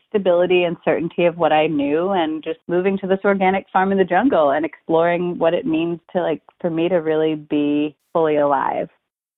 [0.09, 3.99] stability and certainty of what I knew and just moving to this organic farm in
[3.99, 8.35] the jungle and exploring what it means to like for me to really be fully
[8.35, 8.89] alive.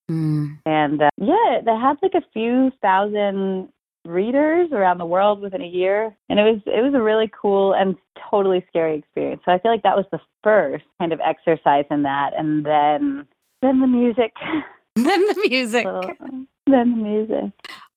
[0.10, 0.58] Mm.
[0.66, 3.70] And uh, yeah, they had like a few thousand
[4.06, 7.76] readers around the world within a year and it was it was a really cool
[7.76, 7.96] and
[8.32, 9.44] totally scary experience.
[9.46, 13.28] So I feel like that was the first kind of exercise in that and then
[13.62, 14.34] then the music
[15.04, 15.86] then the music.
[15.86, 17.52] then the music.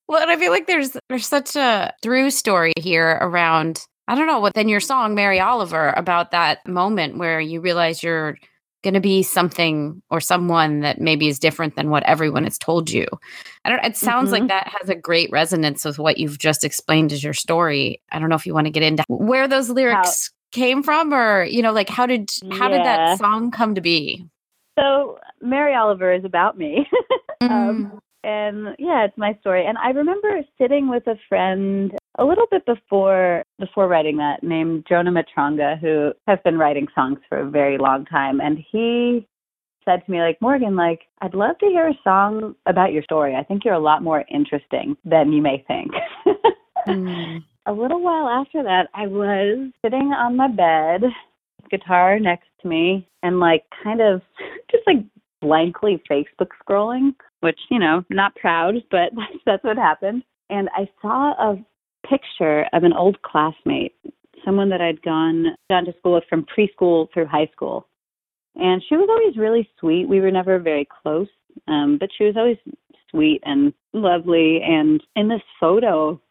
[0.07, 4.27] Well, and I feel like there's there's such a through story here around I don't
[4.27, 8.37] know what then your song Mary Oliver about that moment where you realize you're
[8.83, 12.91] going to be something or someone that maybe is different than what everyone has told
[12.91, 13.05] you.
[13.63, 14.41] I don't it sounds mm-hmm.
[14.41, 18.01] like that has a great resonance with what you've just explained as your story.
[18.11, 21.13] I don't know if you want to get into where those lyrics how, came from
[21.13, 22.77] or you know like how did how yeah.
[22.77, 24.27] did that song come to be?
[24.77, 26.87] So Mary Oliver is about me.
[27.41, 27.91] Um, mm.
[27.91, 29.65] um, and yeah, it's my story.
[29.65, 34.85] And I remember sitting with a friend a little bit before before writing that, named
[34.87, 38.39] Jonah Matranga, who has been writing songs for a very long time.
[38.39, 39.27] And he
[39.83, 43.35] said to me like Morgan, like I'd love to hear a song about your story.
[43.35, 45.91] I think you're a lot more interesting than you may think.
[46.87, 47.43] mm.
[47.65, 51.03] A little while after that, I was sitting on my bed,
[51.69, 54.21] guitar next to me, and like kind of
[54.71, 55.03] just like
[55.41, 59.11] blankly Facebook scrolling, which you know, not proud, but
[59.45, 60.23] that's, what happened.
[60.49, 61.65] And I saw a
[62.07, 63.95] picture of an old classmate,
[64.45, 67.87] someone that I'd gone gone to school with from preschool through high school
[68.55, 70.07] and she was always really sweet.
[70.07, 71.27] We were never very close,
[71.67, 72.57] um, but she was always
[73.09, 74.61] sweet and lovely.
[74.63, 76.21] And in this photo,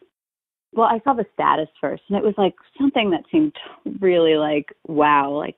[0.73, 3.55] well, I saw the status first, and it was like something that seemed
[4.01, 5.57] really like wow, like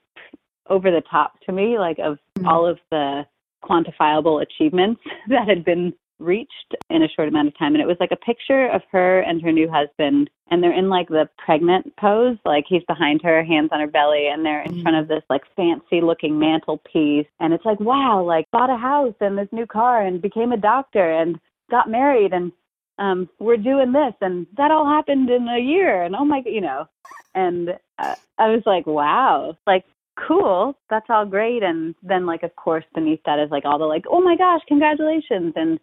[0.69, 2.49] over the top to me, like of mm-hmm.
[2.49, 3.23] all of the
[3.65, 7.75] quantifiable achievements that had been reached in a short amount of time.
[7.75, 10.89] And it was like a picture of her and her new husband, and they're in
[10.89, 14.73] like the pregnant pose, like he's behind her, hands on her belly, and they're in
[14.73, 14.83] mm-hmm.
[14.83, 17.27] front of this like fancy looking mantelpiece.
[17.41, 20.57] And it's like, wow, like bought a house and this new car and became a
[20.57, 21.39] doctor and
[21.71, 22.53] got married and
[22.99, 26.61] um we're doing this and that all happened in a year and oh my you
[26.61, 26.87] know
[27.35, 29.85] and uh, i was like wow like
[30.17, 33.85] cool that's all great and then like of course beneath that is like all the
[33.85, 35.79] like oh my gosh congratulations and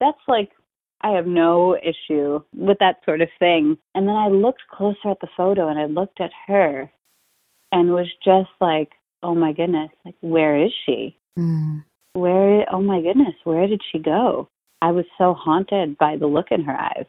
[0.00, 0.50] that's like
[1.02, 3.76] I have no issue with that sort of thing.
[3.94, 6.90] And then I looked closer at the photo and I looked at her
[7.72, 8.90] and was just like,
[9.22, 11.16] oh my goodness, like, where is she?
[11.38, 11.84] Mm.
[12.12, 14.48] Where, oh my goodness, where did she go?
[14.80, 17.06] I was so haunted by the look in her eyes.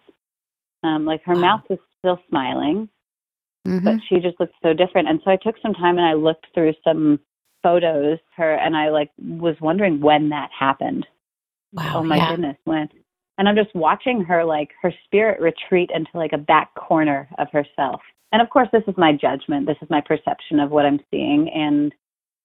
[0.84, 1.42] Um, like her wow.
[1.42, 2.90] mouth was still smiling,
[3.68, 3.86] mm-hmm.
[3.86, 5.10] but she just looked so different.
[5.10, 7.20] And so I took some time and I looked through some
[7.62, 11.08] photos her and I like was wondering when that happened.
[11.72, 12.32] Wow, oh my yeah.
[12.32, 12.90] goodness, when?
[13.38, 17.48] And I'm just watching her like her spirit retreat into like a back corner of
[17.52, 18.02] herself.
[18.32, 19.68] And of course, this is my judgment.
[19.68, 21.50] This is my perception of what I'm seeing.
[21.50, 21.94] And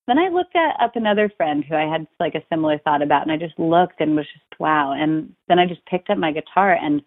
[0.07, 3.23] then I looked at up another friend who I had like a similar thought about,
[3.23, 4.93] and I just looked and was just wow.
[4.93, 7.03] And then I just picked up my guitar, and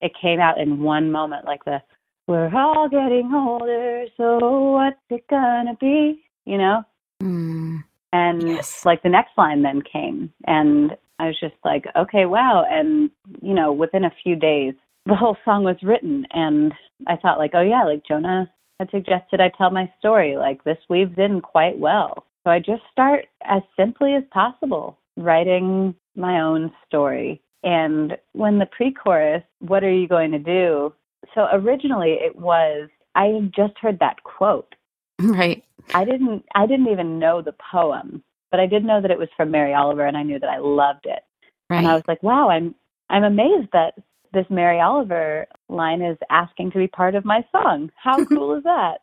[0.00, 1.80] it came out in one moment, like the
[2.26, 4.38] "We're all getting older, so
[4.72, 6.84] what's it gonna be?" You know.
[7.22, 7.84] Mm.
[8.12, 8.84] And yes.
[8.84, 12.64] like the next line then came, and I was just like, okay, wow.
[12.68, 13.10] And,
[13.42, 14.72] you know, within a few days,
[15.04, 16.26] the whole song was written.
[16.30, 16.72] And
[17.06, 20.38] I thought, like, oh, yeah, like Jonah had suggested I tell my story.
[20.38, 22.24] Like, this weaves in quite well.
[22.42, 27.42] So I just start as simply as possible writing my own story.
[27.62, 30.94] And when the pre chorus, what are you going to do?
[31.34, 34.74] So originally it was, I had just heard that quote.
[35.20, 35.62] Right.
[35.92, 39.28] I didn't I didn't even know the poem but I did know that it was
[39.36, 41.22] from Mary Oliver, and I knew that I loved it.
[41.68, 41.78] Right.
[41.78, 42.74] And I was like, wow, I'm
[43.08, 43.94] I'm amazed that
[44.32, 47.90] this Mary Oliver line is asking to be part of my song.
[47.96, 48.98] How cool is that?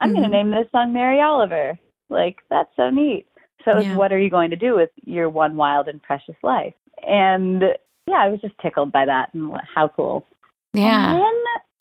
[0.00, 0.18] I'm mm-hmm.
[0.18, 1.78] going to name this song Mary Oliver.
[2.08, 3.26] Like that's so neat.
[3.64, 3.96] So yeah.
[3.96, 6.74] what are you going to do with your one wild and precious life?
[7.06, 7.62] And
[8.06, 10.26] yeah, I was just tickled by that and how cool.
[10.74, 11.12] Yeah.
[11.12, 11.34] And then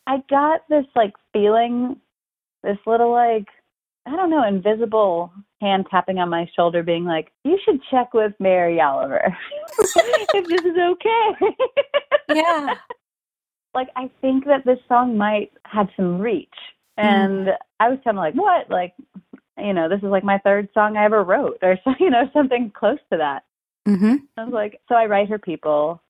[0.08, 1.97] I got this like feeling,
[2.63, 3.47] this little like
[4.08, 8.34] I don't know, invisible hand tapping on my shoulder, being like, "You should check with
[8.39, 9.36] Mary Oliver
[10.34, 11.56] if this is okay."
[12.34, 12.76] yeah.
[13.73, 16.50] Like I think that this song might have some reach,
[16.95, 17.56] and mm.
[17.80, 18.95] I was kind of like, "What?" Like,
[19.56, 22.28] you know, this is like my third song I ever wrote, or so, you know,
[22.34, 23.43] something close to that.
[23.88, 24.15] Mm-hmm.
[24.36, 26.02] I was like, so I write her people,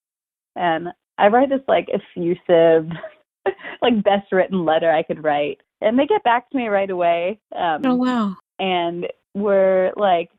[0.55, 2.89] and I write this like effusive,
[3.81, 7.39] like best written letter I could write and they get back to me right away.
[7.55, 8.35] Um, oh wow!
[8.59, 10.29] And we're like,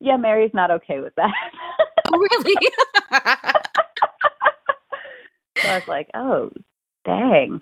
[0.00, 1.32] yeah, Mary's not okay with that.
[2.12, 2.54] oh really?
[5.58, 6.50] so I was like, oh,
[7.04, 7.60] dang.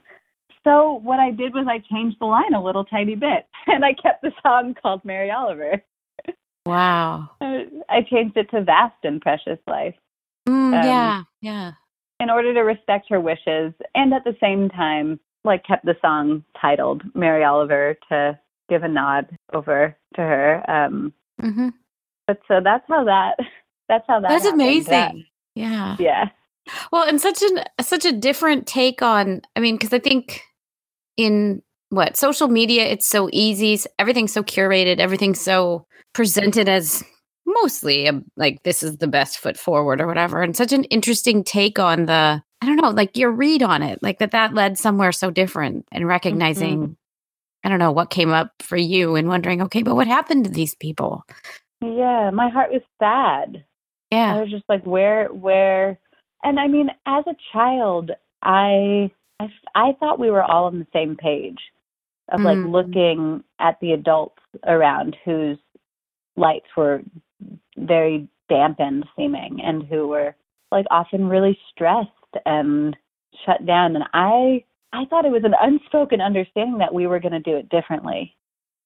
[0.65, 3.95] So what I did was I changed the line a little tiny bit, and I
[3.95, 5.83] kept the song called Mary Oliver.
[6.65, 7.31] Wow.
[7.41, 9.97] I changed it to Vast and Precious Life.
[10.49, 11.73] Mm, um, yeah, yeah.
[12.23, 16.45] In order to respect her wishes, and at the same time like kept the song
[16.61, 20.71] titled Mary Oliver to give a nod over to her.
[20.71, 21.71] Um, mm-hmm.
[22.29, 23.39] But so that's how that
[23.89, 24.29] that's how that.
[24.29, 24.63] That's happened.
[24.63, 24.91] amazing.
[24.91, 25.15] That,
[25.57, 25.97] yeah.
[25.99, 26.29] Yeah.
[26.93, 29.43] Well, and such an such a different take on.
[29.57, 30.43] I mean, because I think
[31.17, 33.79] in what social media, it's so easy.
[33.99, 35.01] Everything's so curated.
[35.01, 37.03] Everything's so presented as
[37.61, 40.43] mostly a, like this is the best foot forward or whatever.
[40.43, 44.01] And such an interesting take on the I don't know, like your read on it,
[44.03, 46.93] like that that led somewhere so different and recognizing, mm-hmm.
[47.64, 50.51] I don't know, what came up for you and wondering, okay, but what happened to
[50.51, 51.24] these people?
[51.81, 53.64] Yeah, my heart was sad.
[54.12, 54.37] Yeah.
[54.37, 55.99] I was just like, where, where,
[56.45, 58.12] and I mean, as a child,
[58.43, 59.11] I,
[59.41, 61.59] I, I thought we were all on the same page
[62.29, 62.47] of mm-hmm.
[62.47, 62.70] like mm.
[62.70, 65.59] looking at the adults around whose
[66.37, 67.03] lights were
[67.76, 70.34] very dampened seeming and who were
[70.70, 72.09] like often really stressed
[72.47, 72.97] and
[73.45, 73.97] shut down.
[73.97, 77.57] And I I thought it was an unspoken understanding that we were going to do
[77.57, 78.36] it differently.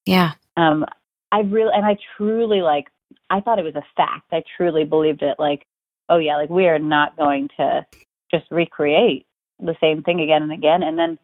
[0.05, 0.33] Yeah.
[0.57, 0.85] Um,
[1.33, 2.87] I really and I truly like
[3.31, 4.33] I thought it was a fact.
[4.33, 5.37] I truly believed it.
[5.39, 5.67] Like,
[6.09, 7.87] oh yeah, like we are not going to
[8.31, 9.27] just recreate
[9.59, 10.83] the same thing again and again.
[10.83, 11.19] And then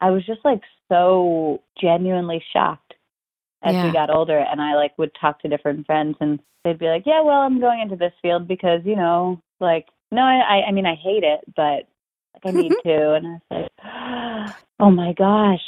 [0.00, 2.94] I was just like so genuinely shocked
[3.62, 3.86] as Yeah.
[3.86, 7.04] we got older and I like would talk to different friends and they'd be like,
[7.06, 10.72] Yeah, well I'm going into this field because, you know, like no, I I, I
[10.72, 11.88] mean I hate it, but
[12.34, 13.70] like I need to and I was
[14.48, 15.60] like Oh my gosh.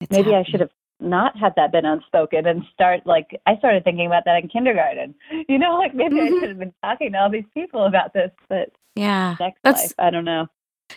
[0.00, 0.70] It's Maybe I should have
[1.00, 5.14] not had that been unspoken and start like I started thinking about that in kindergarten.
[5.48, 6.40] You know, like maybe I Mhm.
[6.40, 9.36] should have been talking to all these people about this, but Yeah.
[9.36, 10.46] sex That's- life, I don't know.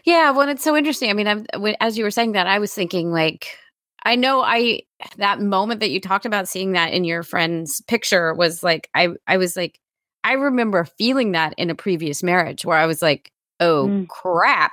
[0.06, 1.10] Yeah, well, it's so interesting.
[1.10, 3.58] I mean, I'm, when, as you were saying that, I was thinking like,
[4.04, 4.82] I know I
[5.18, 9.10] that moment that you talked about seeing that in your friend's picture was like, I
[9.28, 9.80] I was like,
[10.24, 14.08] I remember feeling that in a previous marriage where I was like, oh Mm.
[14.08, 14.72] crap,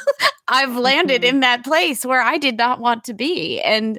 [0.48, 1.28] I've landed Mhm.
[1.28, 3.98] in that place where I did not want to be, and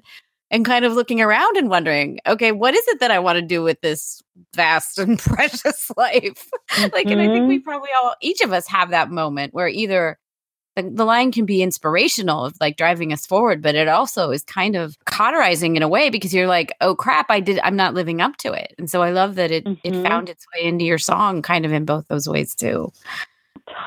[0.51, 3.41] and kind of looking around and wondering, okay, what is it that I want to
[3.43, 4.21] do with this
[4.55, 6.49] vast and precious life?
[6.93, 10.17] like and i think we probably all each of us have that moment where either
[10.81, 14.43] the, the line can be inspirational of like driving us forward but it also is
[14.43, 17.93] kind of cauterizing in a way because you're like oh crap i did i'm not
[17.93, 20.03] living up to it and so i love that it it Mhm.
[20.03, 22.91] found its way into your song kind of in both those ways too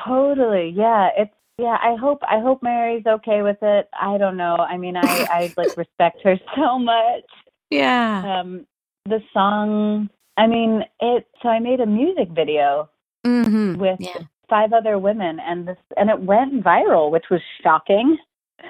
[0.05, 0.73] Totally.
[0.75, 1.09] Yeah.
[1.17, 3.87] It's yeah, I hope I hope Mary's okay with it.
[3.99, 4.55] I don't know.
[4.55, 7.23] I mean I I like respect her so much.
[7.69, 8.65] yeah Um
[9.05, 12.89] the song I mean it so I made a music video
[13.25, 13.75] mm-hmm.
[13.79, 14.19] with yeah
[14.49, 18.17] five other women and this and it went viral, which was shocking.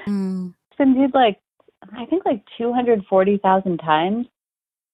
[0.08, 0.54] Mm.
[0.70, 1.40] It's been viewed like
[1.98, 4.28] I think like two hundred forty thousand times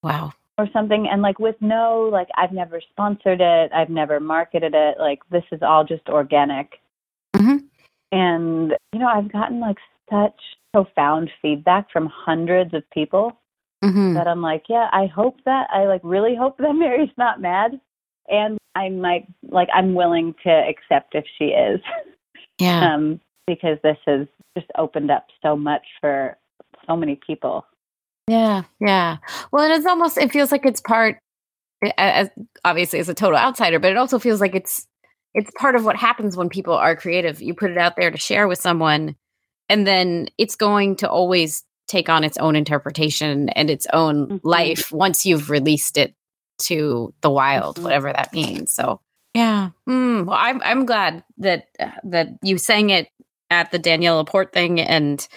[0.01, 4.73] wow or something and like with no like I've never sponsored it, I've never marketed
[4.75, 6.80] it, like this is all just organic.
[7.36, 7.65] Mhm.
[8.11, 9.77] And you know, I've gotten like
[10.09, 10.39] such
[10.73, 13.38] profound feedback from hundreds of people
[13.84, 14.13] mm-hmm.
[14.13, 17.80] that I'm like, yeah, I hope that I like really hope that Mary's not mad
[18.30, 21.80] and I might like I'm willing to accept if she is.
[22.59, 24.27] yeah um because this has
[24.57, 26.38] just opened up so much for
[26.88, 27.65] so many people.
[28.27, 29.17] Yeah, yeah.
[29.51, 31.17] Well, and it's almost it feels like it's part
[31.97, 32.30] as
[32.63, 34.86] obviously as a total outsider, but it also feels like it's
[35.34, 37.41] it's part of what happens when people are creative.
[37.41, 39.15] You put it out there to share with someone
[39.67, 44.39] and then it's going to always take on its own interpretation and its own Mhm.
[44.43, 46.13] life once you've released it
[46.60, 47.84] to the wild, Mhm.
[47.84, 48.72] whatever that means.
[48.74, 48.99] So,
[49.34, 49.70] yeah.
[49.88, 53.10] Mm, well, I'm I'm glad that uh, that you sang it
[53.51, 55.28] at the Danielle LaPorte thing and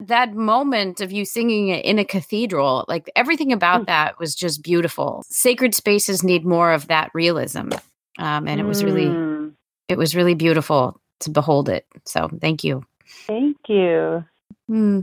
[0.00, 3.86] that moment of you singing it in a cathedral, like everything about Mm.
[3.86, 5.22] that was just beautiful.
[5.28, 7.70] Sacred spaces need more of that realism.
[8.18, 9.52] Um, and it was really Mm,
[9.88, 11.86] it was really beautiful to behold it.
[12.06, 12.84] So thank you.
[13.26, 14.24] thank you.
[14.68, 15.00] Hmm.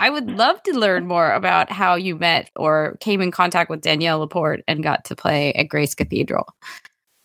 [0.00, 3.82] I would love to learn more about how you met or came in contact with
[3.82, 6.46] Danielle LaPorte and got to play at Grace Cathedral.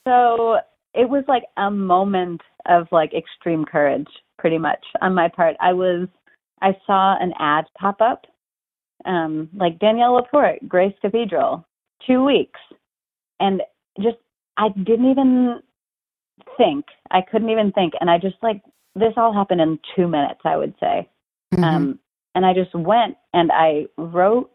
[0.08, 0.58] So
[0.94, 5.56] it was like a moment of like extreme courage, pretty much on my part.
[5.60, 6.08] I was,
[6.62, 8.26] I saw an ad pop up,
[9.06, 11.66] um, like Danielle LaPorte, Grace Cathedral,
[12.06, 12.60] two weeks,
[13.40, 13.64] and
[14.00, 14.18] just
[14.58, 15.62] I didn't even
[16.58, 16.86] think.
[17.10, 18.62] I couldn't even think, and I just like
[18.96, 20.42] this all happened in two minutes.
[20.46, 21.10] I would say.
[21.54, 21.64] Mm-hmm.
[21.64, 22.00] Um,
[22.36, 24.52] and I just went and I wrote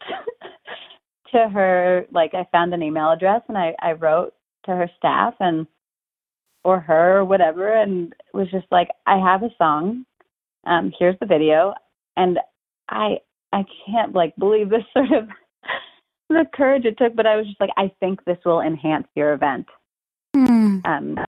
[1.33, 4.35] to her, like I found an email address and I, I wrote
[4.67, 5.67] to her staff and
[6.63, 10.05] or her or whatever and was just like, I have a song.
[10.67, 11.73] Um, here's the video
[12.17, 12.39] and
[12.91, 13.17] I
[13.53, 15.29] I can't like believe this sort of
[16.29, 19.33] the courage it took, but I was just like, I think this will enhance your
[19.33, 19.67] event.
[20.37, 20.79] Hmm.
[20.85, 21.19] Um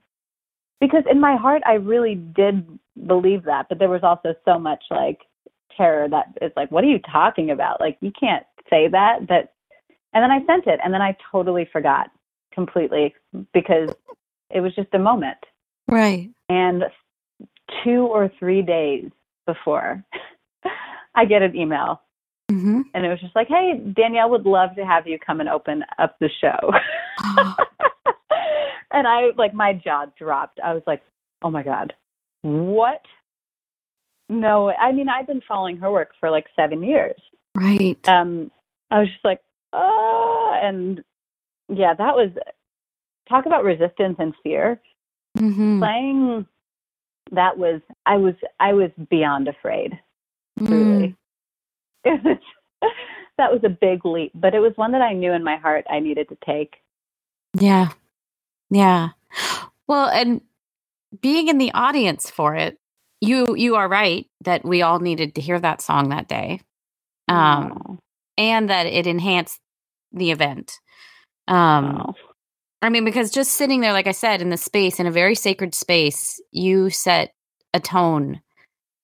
[0.79, 2.67] because in my heart I really did
[3.07, 5.21] believe that, but there was also so much like
[5.77, 7.79] terror that it's like, what are you talking about?
[7.79, 9.27] Like you can't say that.
[9.29, 9.53] That,
[10.13, 12.11] and then I sent it and then I totally forgot
[12.53, 13.13] completely
[13.53, 13.89] because
[14.49, 15.37] it was just a moment.
[15.87, 16.29] Right.
[16.49, 16.83] And
[17.83, 19.09] two or three days
[19.45, 20.03] before
[21.15, 22.01] I get an email
[22.51, 22.81] Mm-hmm.
[22.93, 25.83] and it was just like, Hey, Danielle would love to have you come and open
[25.97, 26.73] up the show.
[28.93, 30.59] and I like my jaw dropped.
[30.63, 31.01] I was like,
[31.41, 31.93] "Oh my god,
[32.43, 33.01] what?"
[34.39, 37.19] No, I mean I've been following her work for like seven years.
[37.55, 37.97] right.
[38.07, 38.51] Um,
[38.91, 41.03] I was just like, "Oh," and
[41.69, 42.29] yeah, that was
[43.29, 44.81] talk about resistance and fear.
[45.37, 45.79] Mm-hmm.
[45.79, 46.45] Playing
[47.31, 49.99] that was I was I was beyond afraid.
[50.59, 50.67] Mm.
[50.67, 51.17] Truly,
[53.37, 55.85] that was a big leap, but it was one that I knew in my heart
[55.89, 56.75] I needed to take.
[57.59, 57.89] Yeah.
[58.69, 59.09] Yeah.
[59.87, 60.41] Well, and
[61.21, 62.79] being in the audience for it,
[63.23, 66.61] you you are right that we all needed to hear that song that day.
[67.27, 67.99] Um Oh.
[68.37, 69.59] and that it enhanced
[70.11, 70.79] the event.
[71.47, 72.13] Um Oh.
[72.81, 75.35] I mean because just sitting there like I said in the space in a very
[75.35, 77.33] sacred space, you set
[77.73, 78.41] a tone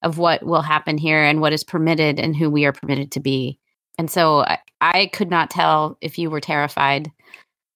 [0.04, 3.20] of what will happen here and what is permitted and who we are permitted to
[3.20, 3.60] be.
[3.98, 7.12] And so I, I could not tell if you were terrified.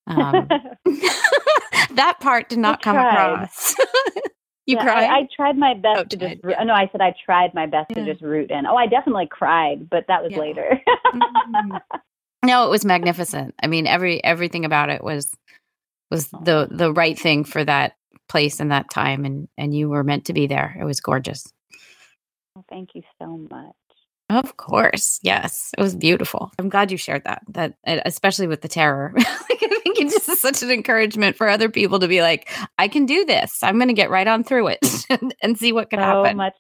[0.08, 0.48] Um,
[1.96, 3.76] that part did not come across.
[4.66, 5.04] you Yeah, cried?
[5.10, 6.36] I, I tried my best Oh, to just.
[6.44, 8.04] ro- No, I said I tried my best Yeah.
[8.06, 8.66] to just root in.
[8.66, 10.40] Oh, I definitely cried, but that was Yeah.
[10.40, 10.80] later.
[11.14, 11.82] Mm.
[12.46, 13.54] no, it was magnificent.
[13.62, 15.34] I mean, every everything about it was
[16.12, 17.96] was the the right thing for that
[18.30, 20.76] place and that time, and and you were meant to be there.
[20.80, 21.52] It was gorgeous.
[22.56, 23.74] Well, Thank you so much.
[24.38, 26.52] Of course, yes, it was beautiful.
[26.60, 27.42] I'm glad you shared that.
[27.50, 29.28] That especially with the terror, like,
[29.64, 32.88] I think it just is such an encouragement for other people to be like, I
[32.88, 33.62] can do this.
[33.64, 34.80] I'm going to get right on through it
[35.10, 36.38] and, and see what can so happen.
[36.38, 36.54] much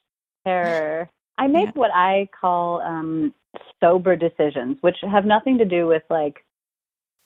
[0.45, 1.09] terror.
[1.37, 3.33] I make what I call um,
[3.79, 6.45] sober decisions, which have nothing to do with like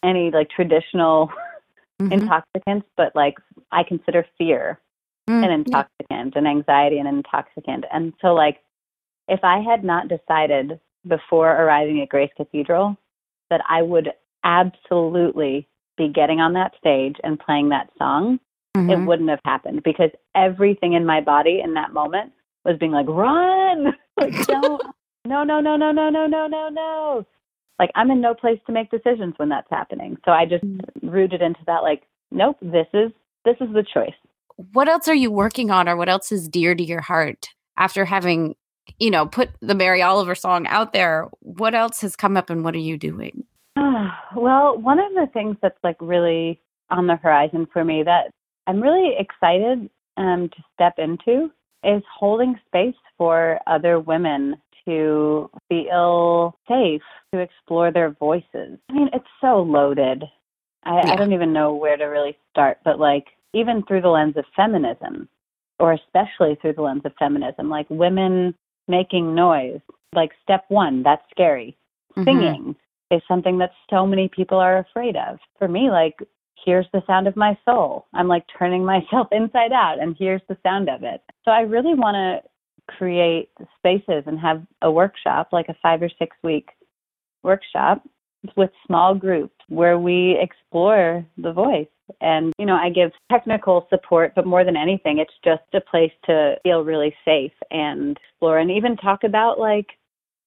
[0.04, 1.30] any like traditional
[2.02, 2.12] Mhm.
[2.14, 3.36] intoxicants, but like
[3.72, 4.80] I consider fear
[5.30, 7.84] Mm, an intoxicant and anxiety an intoxicant.
[7.92, 8.60] And so like
[9.28, 12.98] if I had not decided before arriving at Grace Cathedral
[13.50, 14.10] that I would
[14.44, 15.68] absolutely
[15.98, 18.40] be getting on that stage and playing that song,
[18.76, 19.06] it Mhm.
[19.06, 22.32] wouldn't have happened because everything in my body in that moment
[22.64, 24.82] was being like, run, like don't,
[25.26, 27.26] no, no, no, no, no, no, no, no, no.
[27.80, 30.18] Like I'm in no place to make decisions when that's happening.
[30.26, 30.64] So I just
[31.04, 33.12] rooted into that, like, nope, this is
[33.46, 34.16] this is the choice.
[34.74, 38.06] what else are you working on or what else is dear to your heart after
[38.06, 38.56] having
[39.00, 42.64] you know put the mary oliver song out there what else has come up and
[42.64, 43.44] what are you doing
[44.36, 46.60] well, one of the things that's like really
[46.90, 48.32] on the horizon for me that
[48.66, 51.52] I'm really excited um, to step into
[51.84, 57.02] is holding space for other women to feel safe
[57.34, 58.80] to explore their voices.
[58.90, 60.24] I mean, it's so loaded.
[60.84, 61.12] I, Yeah.
[61.12, 64.46] I don't even know where to really start, but like even through the lens of
[64.56, 65.28] feminism,
[65.80, 68.56] or especially through the lens of feminism, like women
[68.88, 69.82] making noise,
[70.14, 71.78] like step one, that's scary
[72.18, 72.26] Mhm.
[72.26, 72.76] singing
[73.12, 75.40] is something that so many people are afraid of.
[75.58, 76.20] For me, like,
[76.66, 78.08] here's the sound of my soul.
[78.14, 81.22] I'm like turning myself inside out, and here's the sound of it.
[81.46, 82.50] So I really want to
[82.98, 86.70] create spaces and have a workshop, like a five or six week
[87.44, 88.02] workshop
[88.56, 91.88] with small groups where we explore the voice.
[92.22, 96.12] And, you know, I give technical support, but more than anything, it's just a place
[96.26, 99.88] to feel really safe and explore and even talk about, like,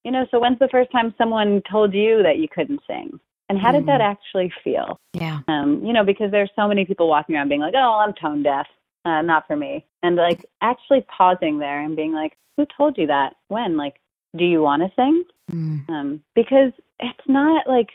[0.03, 3.19] you know, so when's the first time someone told you that you couldn't sing?
[3.49, 3.87] And how did Mm.
[3.87, 4.99] that actually feel?
[5.13, 8.13] yeah Um, you know, because there's so many people walking around being like, oh, I'm
[8.13, 8.67] tone deaf.
[9.03, 9.83] Uh, not for me.
[10.03, 13.35] And like actually pausing there and being like, who told you that?
[13.47, 13.75] When?
[13.75, 13.95] Like,
[14.37, 15.23] do you want to sing?
[15.51, 15.89] Mm.
[15.89, 17.89] Um, because it's not like,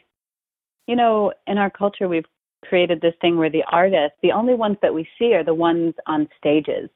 [0.86, 2.26] you know, in our culture, we've
[2.68, 5.94] created this thing where the artists, the only ones that we see are the ones
[6.06, 6.88] on stages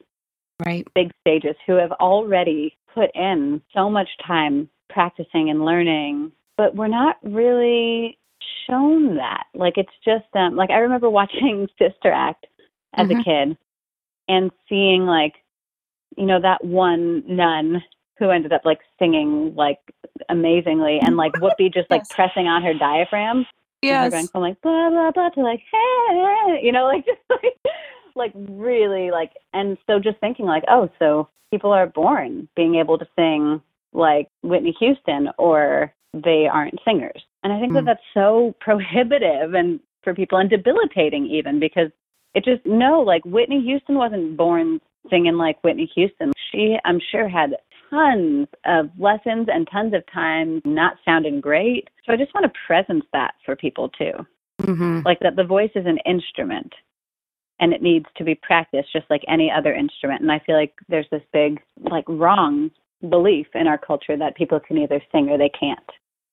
[0.67, 6.75] right big stages who have already put in so much time practicing and learning, but
[6.75, 8.19] we're not really
[8.69, 9.45] shown that.
[9.55, 12.47] Like it's just um like I remember watching Sister Act
[12.95, 13.21] as Mhm.
[13.21, 13.59] a kid
[14.29, 15.35] and seeing like
[16.17, 17.83] you know that one nun
[18.19, 19.79] who ended up like singing like
[20.29, 22.11] amazingly and like Whoopi just like Yes.
[22.11, 23.47] pressing on her diaphragm
[23.83, 27.57] yes going from like blah blah blah to like hey, you know, like just like
[28.15, 32.99] like really like and so just thinking like, oh, so people are born being able
[32.99, 33.61] to sing
[33.93, 37.23] like Whitney Houston or they aren't singers.
[37.43, 37.77] And I think Mm.
[37.77, 41.91] that that's so prohibitive and for people and debilitating even because
[42.35, 46.33] it just no, like Whitney Houston wasn't born singing like Whitney Houston.
[46.51, 47.57] She I'm sure had
[47.91, 51.89] tons of lessons and tons of time not sounding great.
[52.07, 54.13] So I just want to presence that for people too.
[54.65, 56.73] hmm Like that the voice is an instrument
[57.59, 60.23] and it needs to be practiced just like any other instrument.
[60.23, 61.61] And I feel like there's this big
[61.91, 62.71] like wrong
[63.09, 65.79] belief in our culture that people can either sing or they can't.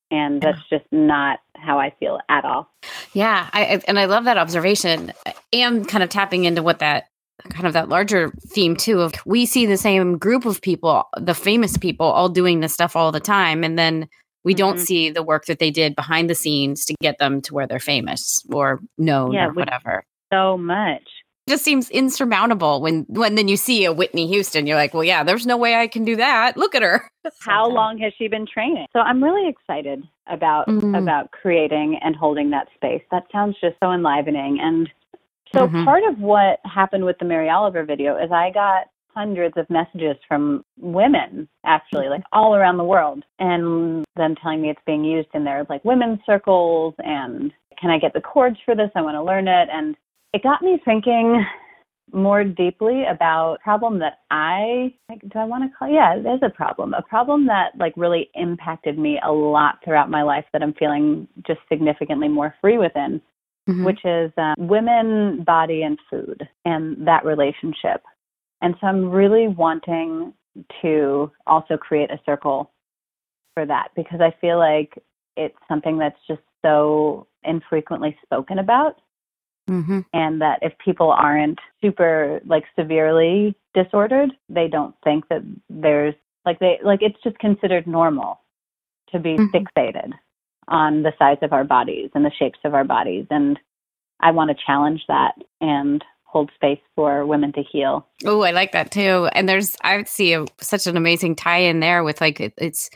[0.09, 2.69] And that's just not how I feel at all.
[3.13, 5.11] yeah I, I- and i love that observation
[5.51, 7.07] and kind of tapping into what that
[7.49, 11.35] kind of that larger theme too of we see the same group of people the
[11.35, 14.07] famous people all doing this stuff all the time and then
[14.43, 14.85] we don't Mhm.
[14.85, 17.79] see the work that they did behind the scenes to get them to where they're
[17.79, 21.03] famous or known Yeah, or whatever So much.
[21.45, 25.03] It just seems insurmountable when when then you see a Whitney Houston you're like well
[25.03, 27.07] yeah there's no way I can do that look at her
[27.39, 28.87] How long has she been training?
[28.93, 30.97] So I'm really excited about Mm.
[30.97, 33.01] about creating and holding that space.
[33.11, 34.89] That sounds just so enlivening and
[35.55, 35.85] So Mhm.
[35.85, 40.15] part of what happened with the Mary Oliver video is I got hundreds of messages
[40.27, 45.29] from women actually like all around the world and them telling me it's being used
[45.33, 48.91] in their like women's circles and can I get the chords for this?
[48.95, 49.95] I want to learn it and
[50.33, 51.43] it got me thinking
[52.13, 56.43] more deeply about a problem that I like, do I want to call yeah, there's
[56.43, 56.93] a problem.
[56.93, 61.27] A problem that like really impacted me a lot throughout my life that I'm feeling
[61.45, 63.21] just significantly more free within
[63.67, 63.83] Mhm.
[63.83, 68.01] which is um, women, body, and food, and that relationship.
[68.61, 70.33] And so I'm really wanting
[70.81, 72.71] to also create a circle
[73.53, 74.97] for that because I feel like
[75.35, 78.99] it's something that's just so infrequently spoken about.
[79.69, 80.05] Mhm.
[80.13, 86.15] And that if people aren't super like severely disordered, they don't think that there's
[86.45, 88.39] like they like it's just considered normal
[89.09, 89.51] to be Mhm.
[89.51, 90.13] fixated
[90.67, 93.25] on the size of our bodies and the shapes of our bodies.
[93.29, 93.59] And
[94.19, 98.05] I want to challenge that and hold space for women to heal.
[98.25, 99.29] Oh, I like that too.
[99.33, 102.89] And there's, I see a, such an amazing tie in there with like, it, it's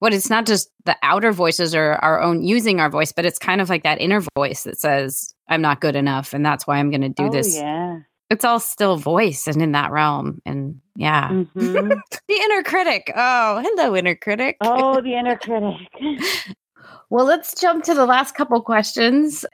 [0.00, 3.38] what it's not just the outer voices or our own using our voice, but it's
[3.38, 6.34] kind of like that inner voice that says, I'm not good enough.
[6.34, 7.56] And that's why I'm going to do oh, this.
[7.56, 8.00] Yeah.
[8.30, 10.42] It's all still voice and in that realm.
[10.44, 11.44] And yeah, hmm
[12.28, 13.12] the inner critic.
[13.16, 14.56] Oh, hello, inner critic.
[14.60, 15.88] oh, the inner critic.
[17.10, 19.44] Well, let's jump to the last couple questions.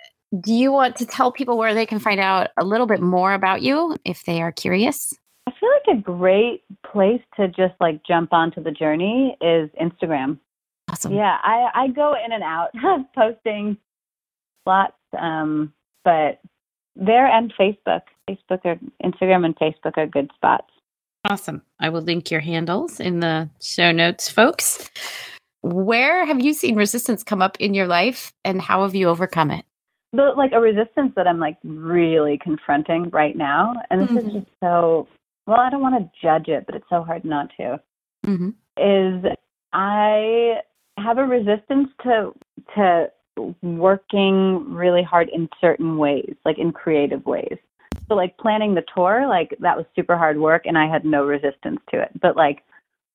[0.41, 3.33] Do you want to tell people where they can find out a little bit more
[3.33, 5.13] about you if they are curious?
[5.47, 10.39] I feel like a great place to just like jump onto the journey is Instagram.
[10.89, 11.13] Awesome.
[11.13, 13.77] Yeah, I, I go in and out of posting
[14.67, 15.73] lots, um,
[16.05, 16.41] but
[16.97, 18.03] there and Facebook.
[18.29, 20.71] Facebook or Instagram and Facebook are good spots.
[21.29, 21.63] Awesome.
[21.81, 24.91] I will link your handles in the show notes, folks.
[25.63, 29.51] Where have you seen resistance come up in your life and how have you overcome
[29.51, 29.65] it?
[30.13, 34.27] But like a resistance that I'm like really confronting right now, and this Mhm.
[34.27, 35.07] is just so
[35.47, 35.61] well.
[35.61, 37.81] I don't want to judge it, but it's so hard not to.
[38.27, 38.51] Mm-hmm.
[38.77, 39.37] Is
[39.73, 40.63] I
[40.97, 42.33] have a resistance to
[42.75, 43.11] to
[43.63, 47.57] working really hard in certain ways, like in creative ways.
[48.09, 51.25] So like planning the tour, like that was super hard work and I had no
[51.25, 52.11] resistance to it.
[52.21, 52.65] But like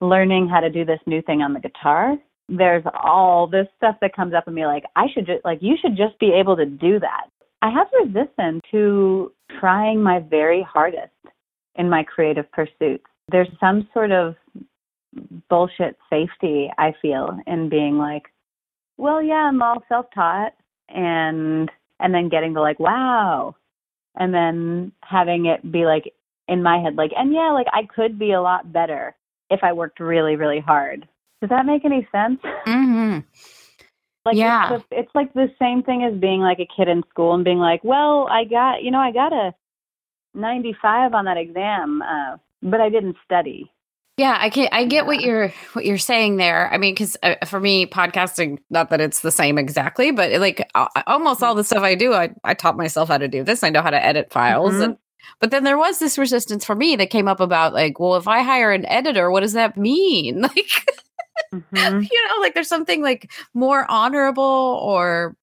[0.02, 2.18] learning how to do this new thing on the guitar,
[2.50, 5.76] there's all this stuff that comes up in me like I should just like you
[5.82, 7.28] should just be able to do that.
[7.62, 11.14] I have resistance to trying my very hardest
[11.76, 13.06] in my creative pursuits.
[13.32, 14.36] There's some sort of
[15.50, 18.24] bullshit safety I feel in being like,
[18.98, 20.54] well, yeah, I'm all self-taught
[20.90, 23.56] and and then getting the like, wow.
[24.18, 26.14] And then having it be like
[26.48, 29.16] in my head like, and yeah, like I could be a lot better
[29.50, 31.08] if I worked really really hard.
[31.42, 32.40] Does that make any sense?
[32.68, 33.20] Mm-hmm.
[34.26, 34.74] Like Yeah.
[34.74, 37.44] it's, the, it's like the same thing as being like a kid in school and
[37.44, 39.54] being like, well, I got, you know, I got a
[40.34, 43.72] 95 on that exam, uh, but I didn't study.
[44.18, 46.74] Yeah, I can I get what you're what you're saying there.
[46.74, 50.68] I mean, because uh, for me, podcasting, not that it's the same exactly, but like
[50.74, 53.62] uh, almost all the stuff I do, I I taught myself how to do this.
[53.62, 54.84] I know how to edit files, Mhm.
[54.84, 54.98] and
[55.42, 58.26] but then there was this resistance for me that came up about like, well, if
[58.28, 60.42] I hire an editor, what does that mean?
[60.56, 60.88] Like,
[61.54, 62.10] Mhm.
[62.10, 64.44] you know, like there's something like more honorable
[64.82, 65.36] or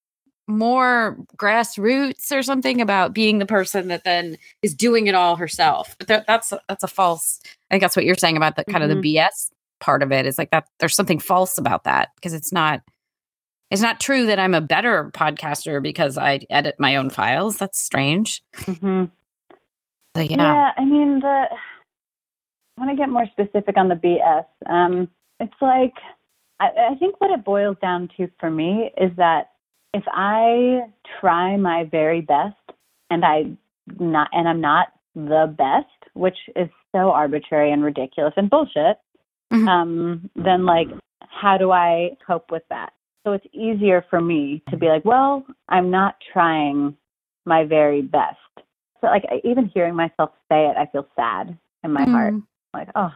[0.49, 5.95] more grassroots or something about being the person that then is doing it all herself.
[5.99, 7.41] But that, that's that's a false.
[7.45, 10.27] I think that's what you're saying about the kind of the BS part of it
[10.27, 10.67] is like that.
[10.81, 12.83] There's something false about that because it's not.
[13.71, 17.57] It's not true that I'm a better podcaster because I edit my own files.
[17.57, 18.43] That's strange.
[18.57, 19.11] Mhm.
[20.15, 20.37] So yeah.
[20.37, 21.47] Yeah, I mean the.
[22.77, 24.45] I want to get more specific on the BS.
[24.67, 25.09] Um,
[25.43, 25.95] it's like
[26.61, 29.51] I, I think what it boils down to for me is that
[29.93, 30.83] if I
[31.21, 32.57] try my very best
[33.11, 33.57] and I
[33.99, 38.99] not and I'm not the best, which is so arbitrary and ridiculous and bullshit,
[39.53, 39.69] Mhm.
[39.69, 40.89] um, then like
[41.29, 42.93] how do I cope with that?
[43.25, 46.97] So it's easier for me to be like, well, I'm not trying
[47.45, 48.39] my very best.
[49.01, 52.35] So like even hearing myself say it, I feel sad in my heart.
[52.35, 52.43] Mm.
[52.73, 53.13] Like, oh,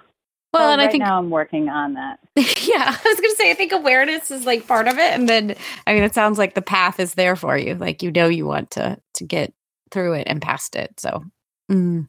[0.59, 2.19] Well, so and I think now I'm working on that.
[2.37, 5.13] yeah, I was going to say, I think awareness is like part of it.
[5.15, 5.55] And then,
[5.87, 7.75] I mean, it sounds like the path is there for you.
[7.75, 9.53] Like, you know, you want to, to get
[9.91, 10.99] through it and past it.
[10.99, 11.25] So,
[11.71, 12.09] mm.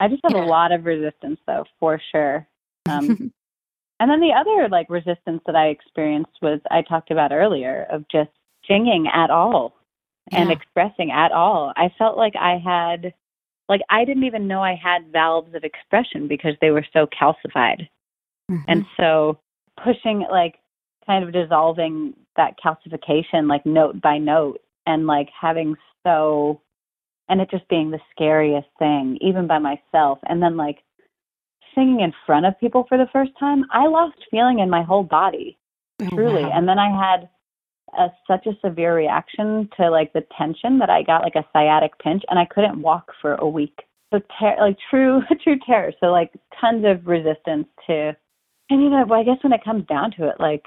[0.00, 0.44] I just have Yeah.
[0.44, 2.46] a lot of resistance though, for sure.
[2.88, 3.08] Um,
[4.00, 8.04] and then the other like resistance that I experienced was I talked about earlier of
[8.08, 8.30] just
[8.68, 9.74] singing at all
[10.32, 11.72] and expressing at all.
[11.76, 13.14] I felt like I had
[13.68, 17.88] like I didn't even know I had valves of expression because they were so calcified.
[18.50, 18.64] Mhm.
[18.68, 19.38] And so
[19.82, 20.58] pushing like
[21.06, 26.60] kind of dissolving that calcification like note by note and like having so
[27.28, 30.18] and it just being the scariest thing, even by myself.
[30.28, 30.78] And then like
[31.74, 35.02] singing in front of people for the first time, I lost feeling in my whole
[35.02, 35.58] body,
[36.00, 36.44] oh, truly.
[36.44, 36.52] Wow.
[36.54, 37.28] And then I had
[37.98, 41.98] a, such a severe reaction to like the tension that I got like a sciatic
[41.98, 43.78] pinch, and I couldn't walk for a week.
[44.12, 45.92] So ter- like true, true terror.
[46.00, 48.16] So like tons of resistance to,
[48.70, 50.64] and you know, I guess when it comes down to it, like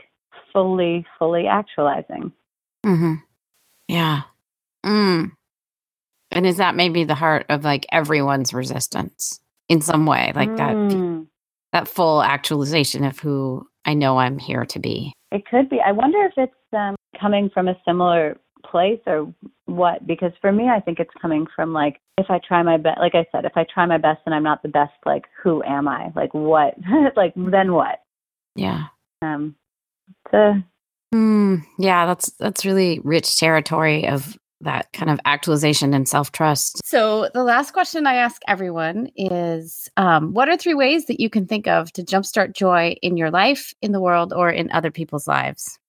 [0.53, 2.31] fully, fully actualizing.
[2.85, 3.15] Mm-hmm.
[3.87, 4.21] Yeah.
[4.85, 5.31] Mm.
[6.31, 10.57] And is that maybe the heart of like everyone's resistance in some way, like mm.
[10.57, 11.27] that
[11.71, 15.13] that full actualization of who I know I'm here to be?
[15.31, 15.79] It could be.
[15.85, 18.37] I wonder if it's um, coming from a similar
[18.69, 19.33] place or
[19.65, 22.99] what because for me I think it's coming from like if I try my best
[22.99, 25.63] like I said if I try my best and I'm not the best like who
[25.63, 26.11] am I?
[26.15, 26.75] Like what?
[27.15, 28.01] Like then what?
[28.55, 28.85] Yeah.
[29.21, 29.55] Um
[30.31, 30.63] the
[31.13, 36.81] mm, yeah that's that's really rich territory of that kind of actualization and self trust.
[36.85, 41.29] So, the last question I ask everyone is um, What are three ways that you
[41.29, 44.91] can think of to jumpstart joy in your life, in the world, or in other
[44.91, 45.79] people's lives?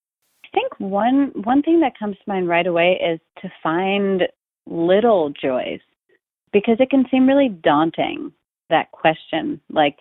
[0.44, 4.22] I think one one thing that comes to mind right away is to find
[4.66, 5.80] little joys
[6.52, 8.32] because it can seem really daunting
[8.68, 9.98] that question like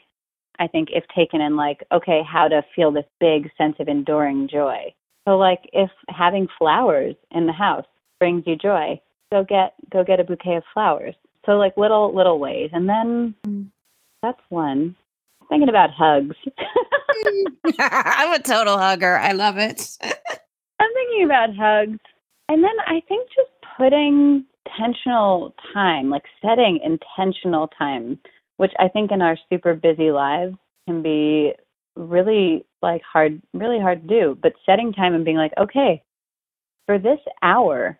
[0.59, 4.47] I think if taken in like okay how to feel this big sense of enduring
[4.51, 4.93] joy.
[5.27, 7.85] So like if having flowers in the house
[8.19, 8.99] brings you joy,
[9.31, 11.15] go get go get a bouquet of flowers.
[11.45, 13.71] So like little little ways, and then
[14.21, 14.95] that's one.
[15.49, 16.35] Thinking about hugs.
[17.79, 19.17] I'm a total hugger.
[19.17, 19.97] I love it.
[20.01, 21.99] I'm thinking about hugs,
[22.47, 28.19] and then I think just putting intentional time, like setting intentional time,
[28.57, 30.55] which I think in our super busy lives
[30.87, 31.53] can be
[31.95, 34.37] really like hard, really hard to do.
[34.41, 36.03] But setting time and being like, okay,
[36.85, 37.99] for this hour,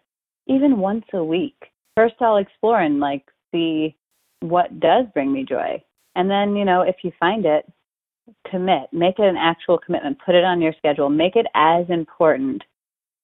[0.50, 1.56] even once a week.
[1.95, 3.24] First, I'll explore and like
[3.54, 3.95] see
[4.41, 5.82] what does bring me joy.
[6.16, 7.72] And then, you know, if you find it,
[8.50, 12.64] commit, make it an actual commitment, put it on your schedule, make it as important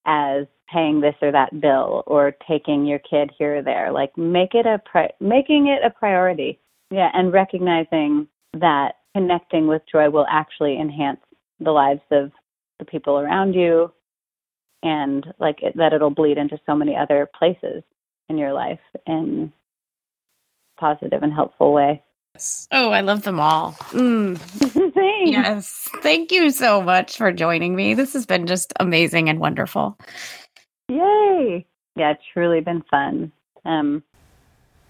[0.05, 3.91] as paying this or that bill or taking your kid here or there.
[3.91, 6.59] Like make it a pri- making it a priority.
[6.91, 11.19] Yeah, and recognizing that connecting with joy will actually enhance
[11.59, 12.31] the lives of
[12.77, 13.91] the people around you
[14.83, 17.83] and like it, that it'll bleed into so many other places
[18.29, 19.51] in your life in
[20.79, 22.03] positive and helpful way.
[22.71, 23.73] Oh, I love them all.
[23.91, 24.39] Mm.
[25.25, 25.87] yes.
[26.01, 27.93] Thank you so much for joining me.
[27.93, 29.97] This has been just amazing and wonderful.
[30.89, 31.65] Yay.
[31.95, 33.31] Yeah, it's truly been fun.
[33.63, 34.03] Um,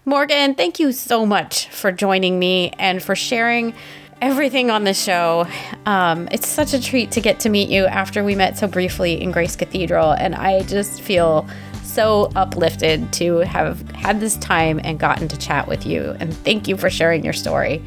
[0.04, 3.74] Morgan, thank you so much for joining me and for sharing
[4.20, 5.46] everything on the show.
[5.84, 9.20] Um, it's such a treat to get to meet you after we met so briefly
[9.20, 11.48] in Grace Cathedral, and I just feel
[11.82, 16.16] so uplifted to have had this time and gotten to chat with you.
[16.20, 17.82] And thank you for sharing your story.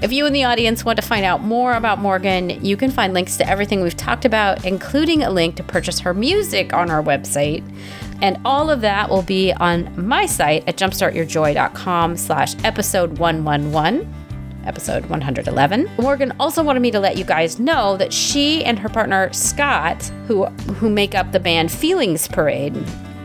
[0.00, 3.12] If you in the audience want to find out more about Morgan, you can find
[3.12, 7.02] links to everything we've talked about, including a link to purchase her music on our
[7.02, 7.64] website.
[8.22, 14.17] And all of that will be on my site at jumpstartyourjoy.com slash episode 111
[14.68, 15.90] episode 111.
[15.98, 20.04] Morgan also wanted me to let you guys know that she and her partner Scott,
[20.26, 20.44] who
[20.74, 22.76] who make up the band Feelings Parade,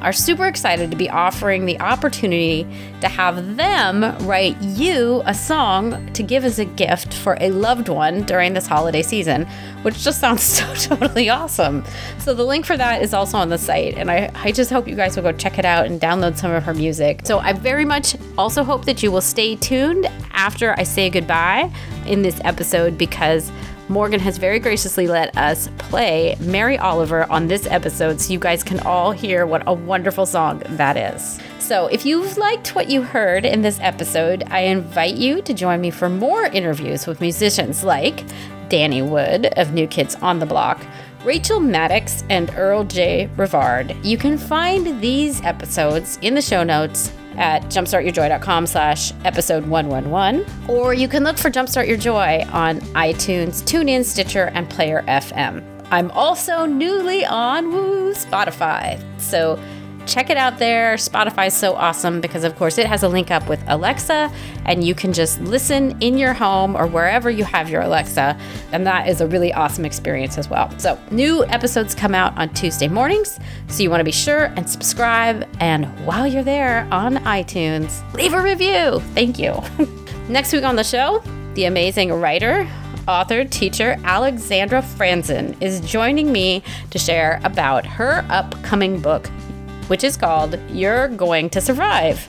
[0.03, 2.67] are super excited to be offering the opportunity
[3.01, 7.89] to have them write you a song to give as a gift for a loved
[7.89, 9.45] one during this holiday season,
[9.81, 11.83] which just sounds so totally awesome.
[12.19, 14.87] So the link for that is also on the site, and I, I just hope
[14.87, 17.21] you guys will go check it out and download some of her music.
[17.23, 21.71] So I very much also hope that you will stay tuned after I say goodbye
[22.05, 23.51] in this episode because
[23.89, 28.63] Morgan has very graciously let us play Mary Oliver on this episode so you guys
[28.63, 31.39] can all hear what a wonderful song that is.
[31.59, 35.81] So, if you've liked what you heard in this episode, I invite you to join
[35.81, 38.23] me for more interviews with musicians like
[38.69, 40.81] Danny Wood of New Kids on the Block,
[41.25, 43.29] Rachel Maddox, and Earl J.
[43.35, 43.97] Rivard.
[44.03, 50.45] You can find these episodes in the show notes at jumpstartyourjoy.com slash episode 111.
[50.67, 55.63] Or you can look for Jumpstart Your Joy on iTunes, TuneIn, Stitcher, and Player FM.
[55.91, 58.99] I'm also newly on Woo Spotify.
[59.19, 59.59] So
[60.05, 60.95] check it out there.
[60.95, 64.31] Spotify is so awesome because, of course, it has a link up with Alexa,
[64.65, 68.37] and you can just listen in your home or wherever you have your Alexa.
[68.71, 70.69] And that is a really awesome experience as well.
[70.79, 73.39] So, new episodes come out on Tuesday mornings.
[73.67, 75.47] So, you want to be sure and subscribe.
[75.59, 78.99] And while you're there on iTunes, leave a review.
[79.13, 79.61] Thank you.
[80.29, 81.21] Next week on the show,
[81.55, 82.67] the amazing writer,
[83.07, 89.29] author, teacher Alexandra Franzen is joining me to share about her upcoming book,
[89.93, 92.27] which is called You're Going to Survive.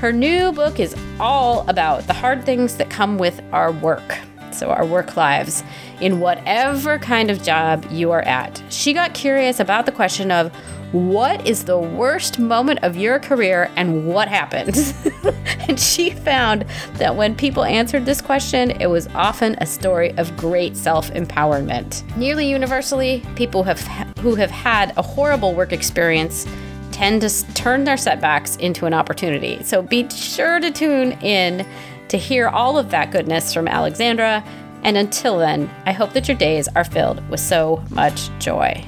[0.00, 4.18] Her new book is all about the hard things that come with our work,
[4.50, 5.62] so our work lives,
[6.00, 8.60] in whatever kind of job you are at.
[8.70, 10.52] She got curious about the question of
[10.90, 14.76] what is the worst moment of your career and what happened?
[15.68, 16.62] and she found
[16.94, 22.02] that when people answered this question, it was often a story of great self empowerment.
[22.16, 23.80] Nearly universally, people have,
[24.18, 26.46] who have had a horrible work experience
[26.96, 29.62] tend to turn their setbacks into an opportunity.
[29.62, 31.66] So be sure to tune in
[32.08, 34.42] to hear all of that goodness from Alexandra.
[34.82, 38.82] And until then, I hope that your days are filled with so much joy.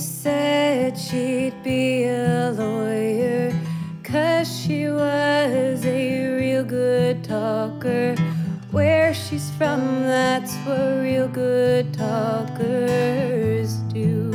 [0.00, 3.52] Said she'd be a lawyer,
[4.02, 8.14] cause she was a real good talker.
[8.70, 14.30] Where she's from, that's what real good talkers do.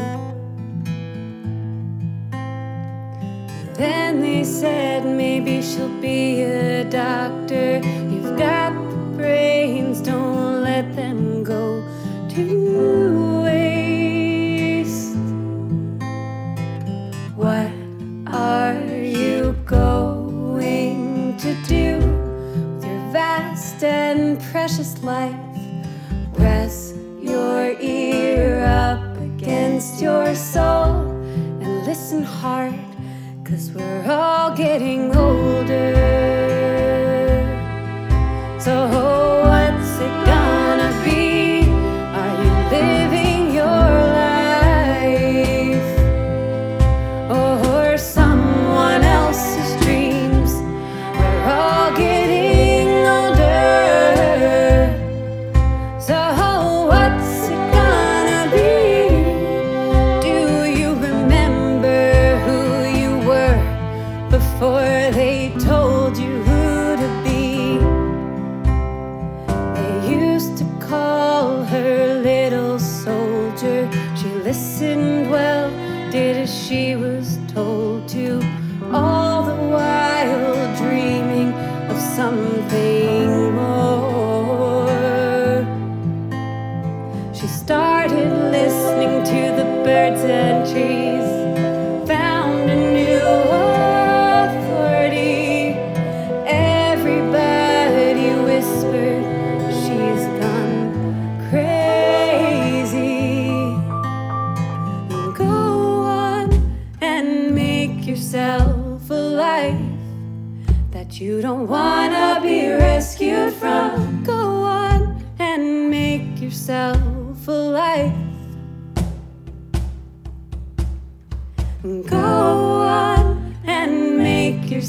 [3.73, 7.81] Then they said maybe she'll be a doctor.
[8.11, 11.83] You've got the brains, don't let them go
[12.29, 13.14] to
[23.85, 25.35] and precious life?
[26.33, 31.09] Press your ear up against your soul
[31.61, 32.73] and listen hard,
[33.43, 35.93] cause we're all getting older.
[38.59, 39.14] So,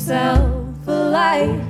[0.07, 1.67] yourself a life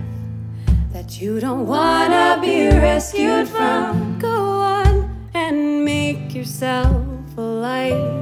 [0.93, 4.19] that you don't wanna be rescued from.
[4.19, 7.03] Go on and make yourself
[7.39, 8.13] a life.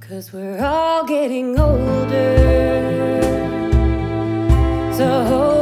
[0.00, 2.38] Cause we're all getting older.
[4.96, 5.61] So,